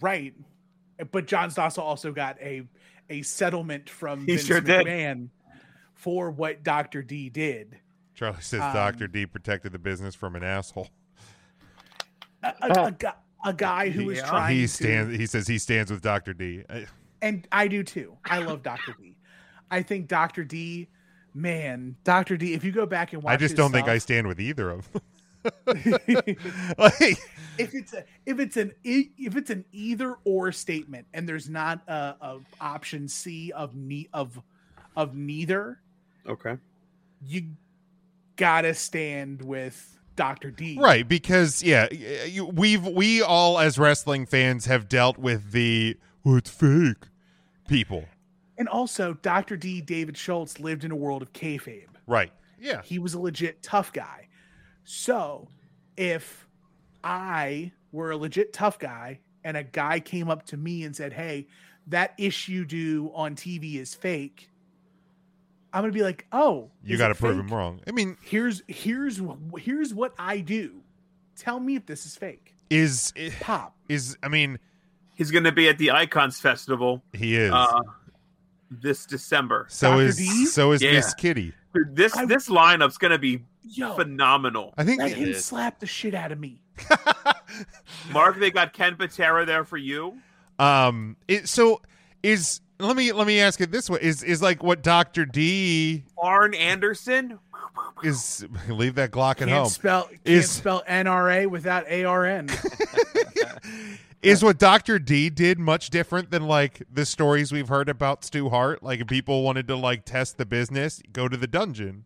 right 0.00 0.34
but 1.10 1.26
john 1.26 1.50
stossel 1.50 1.78
also 1.82 2.12
got 2.12 2.40
a 2.40 2.62
a 3.08 3.22
settlement 3.22 3.88
from 3.90 4.20
He 4.26 4.36
Vince 4.36 4.46
sure 4.46 4.60
did. 4.60 4.86
McMahon 4.86 5.28
for 5.94 6.30
what 6.30 6.62
dr 6.62 7.02
d 7.02 7.28
did 7.28 7.78
Charlie 8.14 8.36
says 8.40 8.60
Um, 8.60 8.74
Doctor 8.74 9.06
D 9.08 9.24
protected 9.24 9.72
the 9.72 9.78
business 9.78 10.14
from 10.14 10.36
an 10.36 10.44
asshole. 10.44 10.88
a, 12.42 12.52
a, 12.60 12.94
a, 13.06 13.14
a 13.46 13.52
guy 13.54 13.88
who 13.88 14.04
was 14.06 14.18
Yeah. 14.18 14.26
trying 14.28 14.56
He 14.56 14.62
to 14.62 14.68
stands. 14.68 15.16
He 15.18 15.26
says 15.26 15.46
he 15.48 15.56
stands 15.58 15.90
with 15.90 16.02
Doctor 16.02 16.34
D. 16.34 16.62
and 17.22 17.46
i 17.52 17.66
do 17.68 17.82
too 17.82 18.16
i 18.24 18.38
love 18.38 18.62
dr 18.62 18.94
d 18.98 19.16
i 19.70 19.82
think 19.82 20.08
dr 20.08 20.42
d 20.44 20.88
man 21.34 21.96
dr 22.04 22.34
d 22.38 22.54
if 22.54 22.64
you 22.64 22.72
go 22.72 22.86
back 22.86 23.12
and 23.12 23.22
watch 23.22 23.32
I 23.32 23.36
just 23.36 23.52
his 23.52 23.58
don't 23.58 23.72
think 23.72 23.88
I 23.88 23.98
stand 23.98 24.26
with 24.26 24.40
either 24.40 24.70
of 24.70 24.90
them. 24.92 25.02
Like, 25.44 27.18
if 27.58 27.74
it's 27.74 27.92
a 27.92 28.04
if 28.26 28.38
it's 28.40 28.56
an 28.56 28.72
if 28.84 29.36
it's 29.36 29.50
an 29.50 29.64
either 29.72 30.16
or 30.24 30.52
statement 30.52 31.06
and 31.14 31.28
there's 31.28 31.48
not 31.48 31.82
a, 31.88 32.16
a 32.20 32.38
option 32.60 33.08
C 33.08 33.52
of 33.52 33.74
ne- 33.74 34.08
of 34.12 34.40
of 34.96 35.14
neither, 35.14 35.80
Okay. 36.26 36.56
you 37.26 37.50
gotta 38.36 38.74
stand 38.74 39.42
with 39.42 39.98
Doctor 40.16 40.50
D. 40.50 40.78
right? 40.78 41.06
Because 41.06 41.62
yeah, 41.62 41.88
you, 41.92 42.44
we've 42.46 42.86
we 42.86 43.22
all 43.22 43.58
as 43.58 43.78
wrestling 43.78 44.26
fans 44.26 44.66
have 44.66 44.88
dealt 44.88 45.18
with 45.18 45.52
the 45.52 45.96
oh, 46.26 46.36
it's 46.36 46.50
fake 46.50 47.06
people. 47.68 48.04
And 48.58 48.68
also, 48.68 49.14
Doctor 49.14 49.56
D. 49.56 49.80
David 49.80 50.18
Schultz 50.18 50.60
lived 50.60 50.84
in 50.84 50.90
a 50.90 50.96
world 50.96 51.22
of 51.22 51.32
kayfabe. 51.32 51.86
Right. 52.06 52.30
Yeah. 52.60 52.82
He 52.82 52.98
was 52.98 53.14
a 53.14 53.18
legit 53.18 53.62
tough 53.62 53.90
guy. 53.90 54.28
So, 54.84 55.48
if 55.96 56.46
I 57.04 57.72
were 57.92 58.10
a 58.10 58.16
legit 58.16 58.52
tough 58.52 58.78
guy 58.78 59.20
and 59.44 59.56
a 59.56 59.62
guy 59.62 60.00
came 60.00 60.28
up 60.30 60.44
to 60.46 60.56
me 60.56 60.84
and 60.84 60.94
said, 60.94 61.12
"Hey, 61.12 61.46
that 61.86 62.14
issue 62.18 62.52
you 62.52 62.64
do 62.64 63.10
on 63.14 63.34
TV 63.36 63.76
is 63.76 63.94
fake," 63.94 64.50
I'm 65.72 65.82
gonna 65.82 65.92
be 65.92 66.02
like, 66.02 66.26
"Oh, 66.32 66.70
You 66.84 66.96
got 66.98 67.08
to 67.08 67.14
prove 67.14 67.36
fake? 67.36 67.44
him 67.46 67.54
wrong. 67.56 67.80
I 67.86 67.92
mean, 67.92 68.16
Here's 68.22 68.62
here's 68.68 69.20
here's 69.58 69.94
what 69.94 70.14
I 70.18 70.40
do. 70.40 70.82
Tell 71.36 71.60
me 71.60 71.76
if 71.76 71.86
this 71.86 72.06
is 72.06 72.16
fake." 72.16 72.54
is 72.70 73.12
Pop. 73.40 73.76
is 73.88 74.16
I 74.22 74.28
mean, 74.28 74.58
He's 75.16 75.30
going 75.32 75.42
to 75.44 75.52
be 75.52 75.68
at 75.68 75.76
the 75.76 75.90
Icons 75.90 76.40
Festival 76.40 77.02
he 77.12 77.36
is. 77.36 77.52
uh, 77.52 77.80
this 78.70 79.04
December. 79.04 79.66
so 79.68 79.90
Dr. 79.90 80.02
is 80.04 80.16
D? 80.16 80.46
so 80.46 80.72
is 80.72 80.80
Yeah. 80.80 80.92
Miss 80.92 81.12
Kitty. 81.14 81.52
Dude, 81.74 81.94
this 81.96 82.16
I- 82.16 82.24
this 82.26 82.48
lineup's 82.48 82.96
going 82.96 83.10
to 83.10 83.18
be 83.18 83.44
Yo, 83.62 83.94
phenomenal. 83.94 84.72
I 84.78 84.84
think 84.84 85.00
let 85.00 85.12
It 85.12 85.18
him 85.18 85.28
is. 85.30 85.44
slap 85.44 85.78
the 85.80 85.86
shit 85.86 86.14
out 86.14 86.32
of 86.32 86.38
me. 86.40 86.62
Mark, 88.12 88.38
they 88.38 88.50
got 88.50 88.72
Ken 88.72 88.96
Patera 88.96 89.44
there 89.46 89.64
for 89.64 89.76
you. 89.76 90.18
um 90.58 91.16
it 91.28 91.48
so 91.48 91.80
is 92.22 92.60
let 92.78 92.96
me 92.96 93.12
let 93.12 93.26
me 93.26 93.40
ask 93.40 93.60
it 93.60 93.70
this 93.70 93.88
way 93.90 93.98
is 94.00 94.22
is 94.22 94.40
like 94.42 94.62
what 94.62 94.82
Dr. 94.82 95.24
D 95.26 96.04
Arn 96.18 96.54
Anderson. 96.54 97.38
is 98.02 98.46
leave 98.68 98.94
that 98.96 99.10
Glock 99.10 99.32
at 99.32 99.38
Can't 99.38 99.50
home. 99.50 99.68
spell 99.68 100.04
can't 100.04 100.20
Is- 100.24 100.50
spell 100.50 100.82
NRA 100.88 101.46
without 101.46 101.90
ARN. 101.90 102.48
is 104.22 104.42
what 104.42 104.58
Dr. 104.58 104.98
D 104.98 105.30
did 105.30 105.58
much 105.58 105.90
different 105.90 106.30
than 106.30 106.46
like 106.46 106.82
the 106.92 107.06
stories 107.06 107.52
we've 107.52 107.68
heard 107.68 107.88
about 107.88 108.24
Stu 108.24 108.48
Hart? 108.50 108.82
Like 108.82 109.00
if 109.00 109.06
people 109.06 109.42
wanted 109.42 109.66
to 109.68 109.76
like 109.76 110.04
test 110.04 110.36
the 110.38 110.46
business, 110.46 111.02
go 111.12 111.28
to 111.28 111.36
the 111.36 111.46
dungeon. 111.46 112.04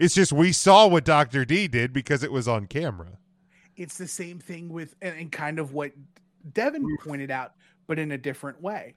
It's 0.00 0.14
just 0.14 0.32
we 0.32 0.52
saw 0.52 0.86
what 0.86 1.04
Dr. 1.04 1.44
D 1.44 1.68
did 1.68 1.92
because 1.92 2.24
it 2.24 2.32
was 2.32 2.48
on 2.48 2.66
camera. 2.66 3.18
it's 3.76 3.98
the 3.98 4.08
same 4.08 4.38
thing 4.38 4.70
with 4.70 4.96
and, 5.02 5.14
and 5.14 5.30
kind 5.30 5.58
of 5.58 5.74
what 5.74 5.92
Devin 6.54 6.86
pointed 7.04 7.30
out, 7.30 7.52
but 7.86 7.98
in 7.98 8.10
a 8.10 8.18
different 8.18 8.62
way. 8.62 8.94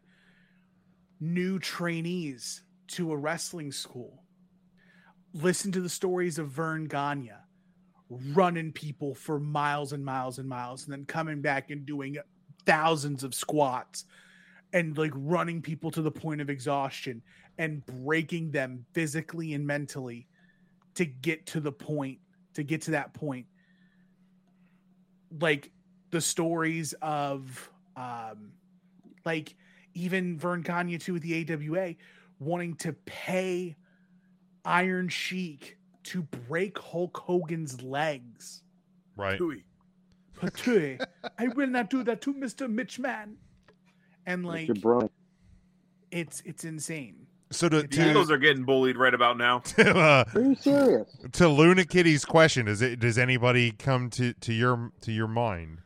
New 1.20 1.60
trainees 1.60 2.64
to 2.88 3.12
a 3.12 3.18
wrestling 3.18 3.74
school. 3.74 4.24
Listen 5.34 5.74
to 5.74 5.82
the 5.82 5.90
stories 5.90 6.40
of 6.40 6.48
Verne 6.48 6.86
Gagne 6.86 7.34
running 8.10 8.72
people 8.72 9.14
for 9.14 9.40
miles 9.40 9.92
and 9.92 10.06
miles 10.06 10.40
and 10.40 10.48
miles, 10.48 10.86
and 10.86 10.94
then 10.94 11.04
coming 11.04 11.42
back 11.42 11.70
and 11.70 11.86
doing 11.86 12.18
thousands 12.66 13.26
of 13.26 13.36
squats 13.36 14.06
and 14.72 14.98
like 14.98 15.12
running 15.16 15.62
people 15.62 15.92
to 15.92 16.02
the 16.02 16.12
point 16.12 16.40
of 16.40 16.50
exhaustion 16.50 17.22
and 17.58 17.86
breaking 17.86 18.52
them 18.52 18.86
physically 18.94 19.54
and 19.54 19.68
mentally 19.68 20.28
to 20.96 21.06
get 21.06 21.46
to 21.48 21.60
the 21.60 21.72
point, 21.72 22.20
to 22.54 22.64
get 22.64 22.82
to 22.84 22.92
that 22.92 23.14
point 23.14 23.46
like 25.40 25.72
the 26.12 26.22
stories 26.22 26.94
of 27.02 27.70
um 27.96 28.52
like 29.26 29.56
even 29.94 30.38
Verne 30.38 30.62
Gagne 30.62 30.98
too 30.98 31.14
with 31.14 31.24
the 31.24 31.52
AWA 31.52 31.96
wanting 32.40 32.76
to 32.76 32.94
pay 33.06 33.76
Iron 34.66 35.08
Sheik 35.08 35.78
to 36.04 36.24
break 36.24 36.78
Hulk 36.78 37.16
Hogan's 37.18 37.82
legs. 37.82 38.64
Right. 39.16 39.40
Patui, 40.36 41.06
I 41.40 41.48
will 41.50 41.68
not 41.68 41.90
do 41.90 42.04
that 42.04 42.22
to 42.22 42.34
Mr. 42.34 42.68
Mitchman. 42.68 43.36
And 44.26 44.46
like 44.46 44.68
Mr. 44.68 45.10
It's 46.12 46.42
it's 46.46 46.64
insane. 46.64 47.28
So 47.54 47.70
to 47.70 47.82
The 47.84 47.88
to, 47.88 48.10
Eagles 48.10 48.30
are 48.32 48.38
getting 48.38 48.64
bullied 48.64 48.98
right 48.98 49.14
about 49.14 49.38
now. 49.38 49.60
to, 49.78 49.98
uh, 49.98 50.24
Are 50.34 50.42
you 50.42 50.56
serious? 50.56 51.08
to 51.34 51.48
Luna 51.48 51.86
Kitty's 51.86 52.26
question, 52.26 52.66
does 52.66 52.82
it 52.82 53.00
does 53.00 53.18
anybody 53.18 53.72
come 53.72 54.10
to 54.12 54.34
to 54.34 54.54
your 54.54 54.92
to 55.02 55.12
your 55.12 55.28
mind? 55.28 55.80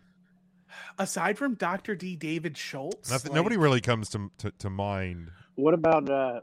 Aside 0.99 1.37
from 1.37 1.53
Dr. 1.55 1.95
D. 1.95 2.15
David 2.15 2.57
Schultz, 2.57 3.11
Nothing, 3.11 3.31
like, 3.31 3.35
nobody 3.35 3.57
really 3.57 3.81
comes 3.81 4.09
to, 4.09 4.31
to 4.39 4.51
to 4.59 4.69
mind. 4.69 5.29
What 5.55 5.73
about 5.73 6.09
uh 6.09 6.39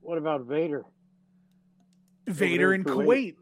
what 0.00 0.18
about 0.18 0.42
Vader? 0.42 0.84
Vader 2.28 2.72
in 2.74 2.84
Kuwait. 2.84 3.06
Kuwait. 3.06 3.34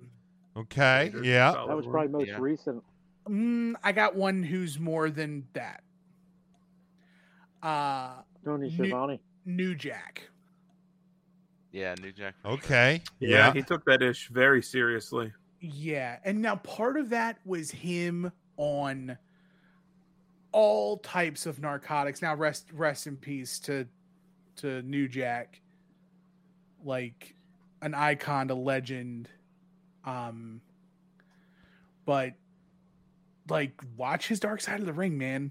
Okay. 0.57 1.11
Vader's 1.12 1.27
Yeah. 1.27 1.53
That 1.66 1.77
was 1.77 1.87
probably 1.87 2.09
most 2.12 2.29
Yeah. 2.29 2.37
recent. 2.38 2.83
Mm, 3.29 3.75
I 3.83 3.92
got 3.92 4.14
one 4.14 4.42
who's 4.42 4.79
more 4.79 5.11
than 5.11 5.47
that. 5.55 5.83
Uh, 7.62 8.16
Tony 8.44 8.75
New- 8.79 9.18
New 9.47 9.75
Jack. 9.75 10.29
Yeah, 11.75 11.95
New 12.01 12.13
Jack. 12.13 12.37
for 12.41 12.49
sure. 12.51 12.57
Okay. 12.59 13.03
Yeah, 13.19 13.29
Yeah. 13.49 13.53
he 13.53 13.63
took 13.63 13.85
that 13.87 14.01
ish 14.01 14.29
very 14.29 14.63
seriously. 14.63 15.33
Yeah, 15.61 16.19
and 16.25 16.41
now 16.41 16.55
part 16.57 16.97
of 16.97 17.11
that 17.11 17.39
was 17.45 17.71
him 17.71 18.31
on 18.57 19.19
all 20.53 20.99
types 20.99 21.47
of 21.47 21.59
narcotics. 21.59 22.23
Now 22.23 22.37
rest 22.37 22.69
rest 22.73 23.09
in 23.09 23.17
peace 23.17 23.59
to 23.61 23.87
to 24.57 24.83
New 24.83 25.09
Jack, 25.09 25.61
like 26.85 27.35
an 27.83 27.93
icon, 27.93 28.51
a 28.51 28.55
legend. 28.55 29.29
Um, 30.05 30.61
but 32.05 32.35
like, 33.49 33.73
watch 33.97 34.29
his 34.29 34.39
Dark 34.39 34.61
Side 34.61 34.79
of 34.79 34.87
the 34.87 34.93
Ring, 34.93 35.19
man. 35.19 35.51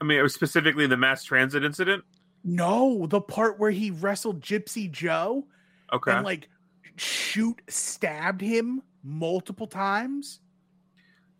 I 0.00 0.04
mean, 0.04 0.18
it 0.18 0.22
was 0.22 0.34
specifically 0.34 0.88
the 0.88 0.96
mass 0.96 1.22
transit 1.22 1.62
incident. 1.62 2.02
No, 2.42 3.06
the 3.06 3.20
part 3.20 3.60
where 3.60 3.70
he 3.70 3.92
wrestled 3.92 4.40
Gypsy 4.40 4.90
Joe 4.90 5.46
Okay. 5.92 6.12
and 6.12 6.24
like 6.24 6.48
shoot 6.96 7.60
stabbed 7.68 8.40
him 8.40 8.82
multiple 9.02 9.66
times. 9.66 10.40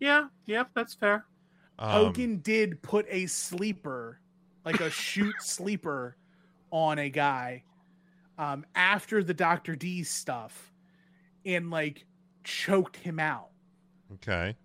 yeah, 0.00 0.26
yeah, 0.46 0.64
that's 0.74 0.94
fair. 0.94 1.24
Um, 1.78 1.90
Hogan 1.90 2.36
did 2.38 2.80
put 2.82 3.06
a 3.08 3.26
sleeper, 3.26 4.20
like 4.64 4.80
a 4.80 4.90
shoot 4.90 5.34
sleeper, 5.40 6.16
on 6.70 6.98
a 6.98 7.08
guy 7.08 7.62
um, 8.38 8.64
after 8.74 9.22
the 9.22 9.34
Doctor 9.34 9.76
D 9.76 10.02
stuff, 10.02 10.72
and 11.44 11.70
like 11.70 12.04
choked 12.44 12.96
him 12.96 13.18
out. 13.20 13.48
Okay. 14.14 14.56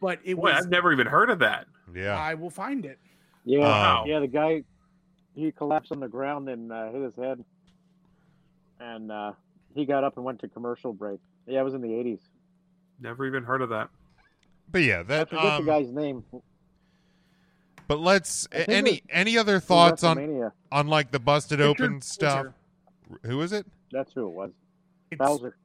But 0.00 0.20
it 0.24 0.34
Boy, 0.34 0.42
was. 0.52 0.64
I've 0.64 0.70
never 0.70 0.92
even 0.92 1.06
heard 1.06 1.30
of 1.30 1.38
that. 1.40 1.66
Yeah. 1.94 2.16
I 2.18 2.34
will 2.34 2.50
find 2.50 2.84
it. 2.84 2.98
Yeah, 3.44 3.60
Wow. 3.60 4.04
yeah. 4.06 4.20
The 4.20 4.26
guy, 4.26 4.62
he 5.34 5.50
collapsed 5.52 5.92
on 5.92 6.00
the 6.00 6.08
ground 6.08 6.48
and 6.48 6.70
uh, 6.72 6.90
hit 6.92 7.02
his 7.02 7.14
head, 7.16 7.42
and 8.80 9.12
uh, 9.12 9.32
he 9.74 9.84
got 9.84 10.02
up 10.04 10.16
and 10.16 10.24
went 10.24 10.40
to 10.40 10.48
commercial 10.48 10.92
break. 10.92 11.20
Yeah, 11.46 11.60
it 11.60 11.64
was 11.64 11.74
in 11.74 11.82
the 11.82 11.94
eighties. 11.94 12.20
Never 13.00 13.26
even 13.26 13.44
heard 13.44 13.62
of 13.62 13.68
that. 13.70 13.88
But 14.70 14.82
yeah, 14.82 15.00
I 15.00 15.02
that. 15.04 15.30
forget 15.30 15.44
Um, 15.44 15.64
the 15.66 15.70
guy's 15.72 15.90
name. 15.92 16.24
but 17.86 17.98
let's. 17.98 18.46
Any 18.52 18.96
it 18.96 19.02
any 19.10 19.38
other 19.38 19.60
thoughts 19.60 20.04
on 20.04 20.16
WrestleMania. 20.16 20.52
on 20.72 20.86
like 20.88 21.10
the 21.10 21.18
busted 21.20 21.60
Richard 21.60 21.70
open 21.84 22.00
stuff? 22.02 22.46
Belzer. 22.46 23.26
Who 23.26 23.40
is 23.42 23.52
it? 23.52 23.66
That's 23.92 24.12
who 24.12 24.26
it 24.26 24.32
was. 24.32 24.50
It's 25.10 25.18
Bowser. 25.18 25.56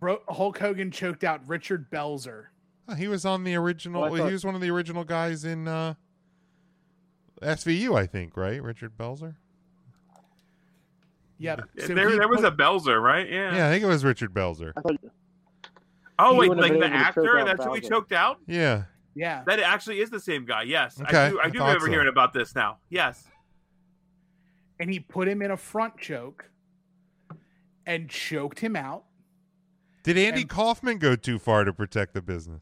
Bro- 0.00 0.22
Hulk 0.28 0.58
Hogan 0.58 0.90
choked 0.90 1.24
out 1.24 1.46
Richard 1.46 1.90
Belzer. 1.90 2.46
Oh, 2.88 2.94
he 2.94 3.06
was 3.06 3.26
on 3.26 3.44
the 3.44 3.54
original. 3.54 4.02
Oh, 4.02 4.16
thought- 4.16 4.26
he 4.26 4.32
was 4.32 4.44
one 4.44 4.54
of 4.54 4.62
the 4.62 4.70
original 4.70 5.04
guys 5.04 5.44
in 5.44 5.68
uh, 5.68 5.94
SVU, 7.42 7.94
I 7.98 8.06
think. 8.06 8.36
Right, 8.36 8.62
Richard 8.62 8.96
Belzer. 8.96 9.34
Yep. 11.40 11.60
So 11.86 11.94
there, 11.94 12.08
he 12.10 12.18
there 12.18 12.28
was 12.28 12.42
put- 12.42 12.52
a 12.52 12.56
Belzer, 12.56 13.02
right? 13.02 13.28
Yeah. 13.28 13.56
Yeah, 13.56 13.66
I 13.68 13.70
think 13.70 13.82
it 13.82 13.86
was 13.88 14.04
Richard 14.04 14.32
Belzer. 14.32 14.72
Thought 14.74 14.96
Oh 16.18 16.34
wait, 16.36 16.50
like 16.50 16.72
the 16.72 16.78
been 16.78 16.82
able 16.82 16.82
to 16.82 16.88
choke 16.90 17.06
actor? 17.16 17.38
out 17.38 17.46
That's 17.46 17.64
who 17.64 17.74
he 17.74 17.80
choked 17.80 18.12
out. 18.12 18.38
Yeah. 18.46 18.82
yeah. 19.14 19.42
That 19.46 19.58
actually 19.58 20.00
is 20.00 20.10
the 20.10 20.20
same 20.20 20.44
guy. 20.44 20.62
Yes, 20.64 21.00
Okay, 21.00 21.16
I 21.16 21.30
do. 21.30 21.40
I 21.40 21.44
I 21.44 21.48
do 21.50 21.58
thought 21.58 21.64
remember 21.68 21.86
so. 21.86 21.92
hearing 21.92 22.08
about 22.08 22.32
this 22.34 22.54
now. 22.54 22.76
Yes. 22.90 23.26
and 24.78 24.90
he 24.90 25.00
put 25.00 25.28
him 25.28 25.40
in 25.42 25.50
a 25.50 25.56
front 25.56 25.96
choke 25.98 26.44
and 27.86 28.08
choked 28.10 28.60
him 28.60 28.76
out. 28.76 29.04
Did 30.02 30.16
Andy 30.18 30.42
And- 30.42 30.50
Kaufman 30.50 30.98
go 30.98 31.16
too 31.16 31.38
far 31.38 31.64
to 31.64 31.72
protect 31.72 32.12
the 32.14 32.22
business? 32.22 32.60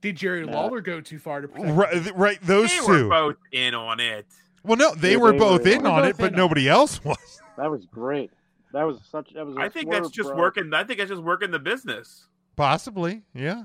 Did 0.00 0.16
Jerry 0.16 0.46
No. 0.46 0.52
Lawler 0.52 0.80
go 0.80 1.00
too 1.00 1.18
far 1.18 1.40
to 1.42 1.48
protect? 1.48 1.72
Right, 1.76 1.92
th- 1.92 2.14
right 2.14 2.38
those 2.42 2.70
they 2.70 2.84
two. 2.86 3.04
were 3.04 3.08
both 3.08 3.36
in 3.52 3.74
on 3.74 4.00
it. 4.00 4.26
Well, 4.62 4.76
no, 4.76 4.94
they 4.94 5.12
Yeah, 5.12 5.18
were 5.18 5.32
they 5.32 5.38
both 5.38 5.64
were. 5.64 5.70
in 5.70 5.82
They 5.82 5.88
were 5.88 5.88
on 5.88 6.04
it, 6.04 6.16
but 6.16 6.28
in 6.28 6.34
on 6.34 6.38
nobody 6.38 6.68
else 6.68 7.02
was. 7.04 7.16
that 7.56 7.70
was 7.70 7.86
great. 7.86 8.30
That 8.72 8.84
was 8.84 9.00
such. 9.10 9.32
That 9.34 9.46
was. 9.46 9.56
I 9.56 9.64
I 9.64 9.68
think 9.68 9.90
that's 9.90 10.10
just 10.10 10.34
working. 10.34 10.72
I 10.72 10.84
think 10.84 10.98
that's 10.98 11.10
just 11.10 11.22
working 11.22 11.50
the 11.50 11.58
business. 11.58 12.26
Possibly, 12.56 13.22
yeah. 13.34 13.64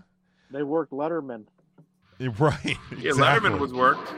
They 0.51 0.63
worked 0.63 0.91
Letterman. 0.91 1.45
Right. 2.39 2.77
Yeah. 2.97 3.11
Letterman 3.11 3.59
was 3.59 3.73
worked. 3.73 4.09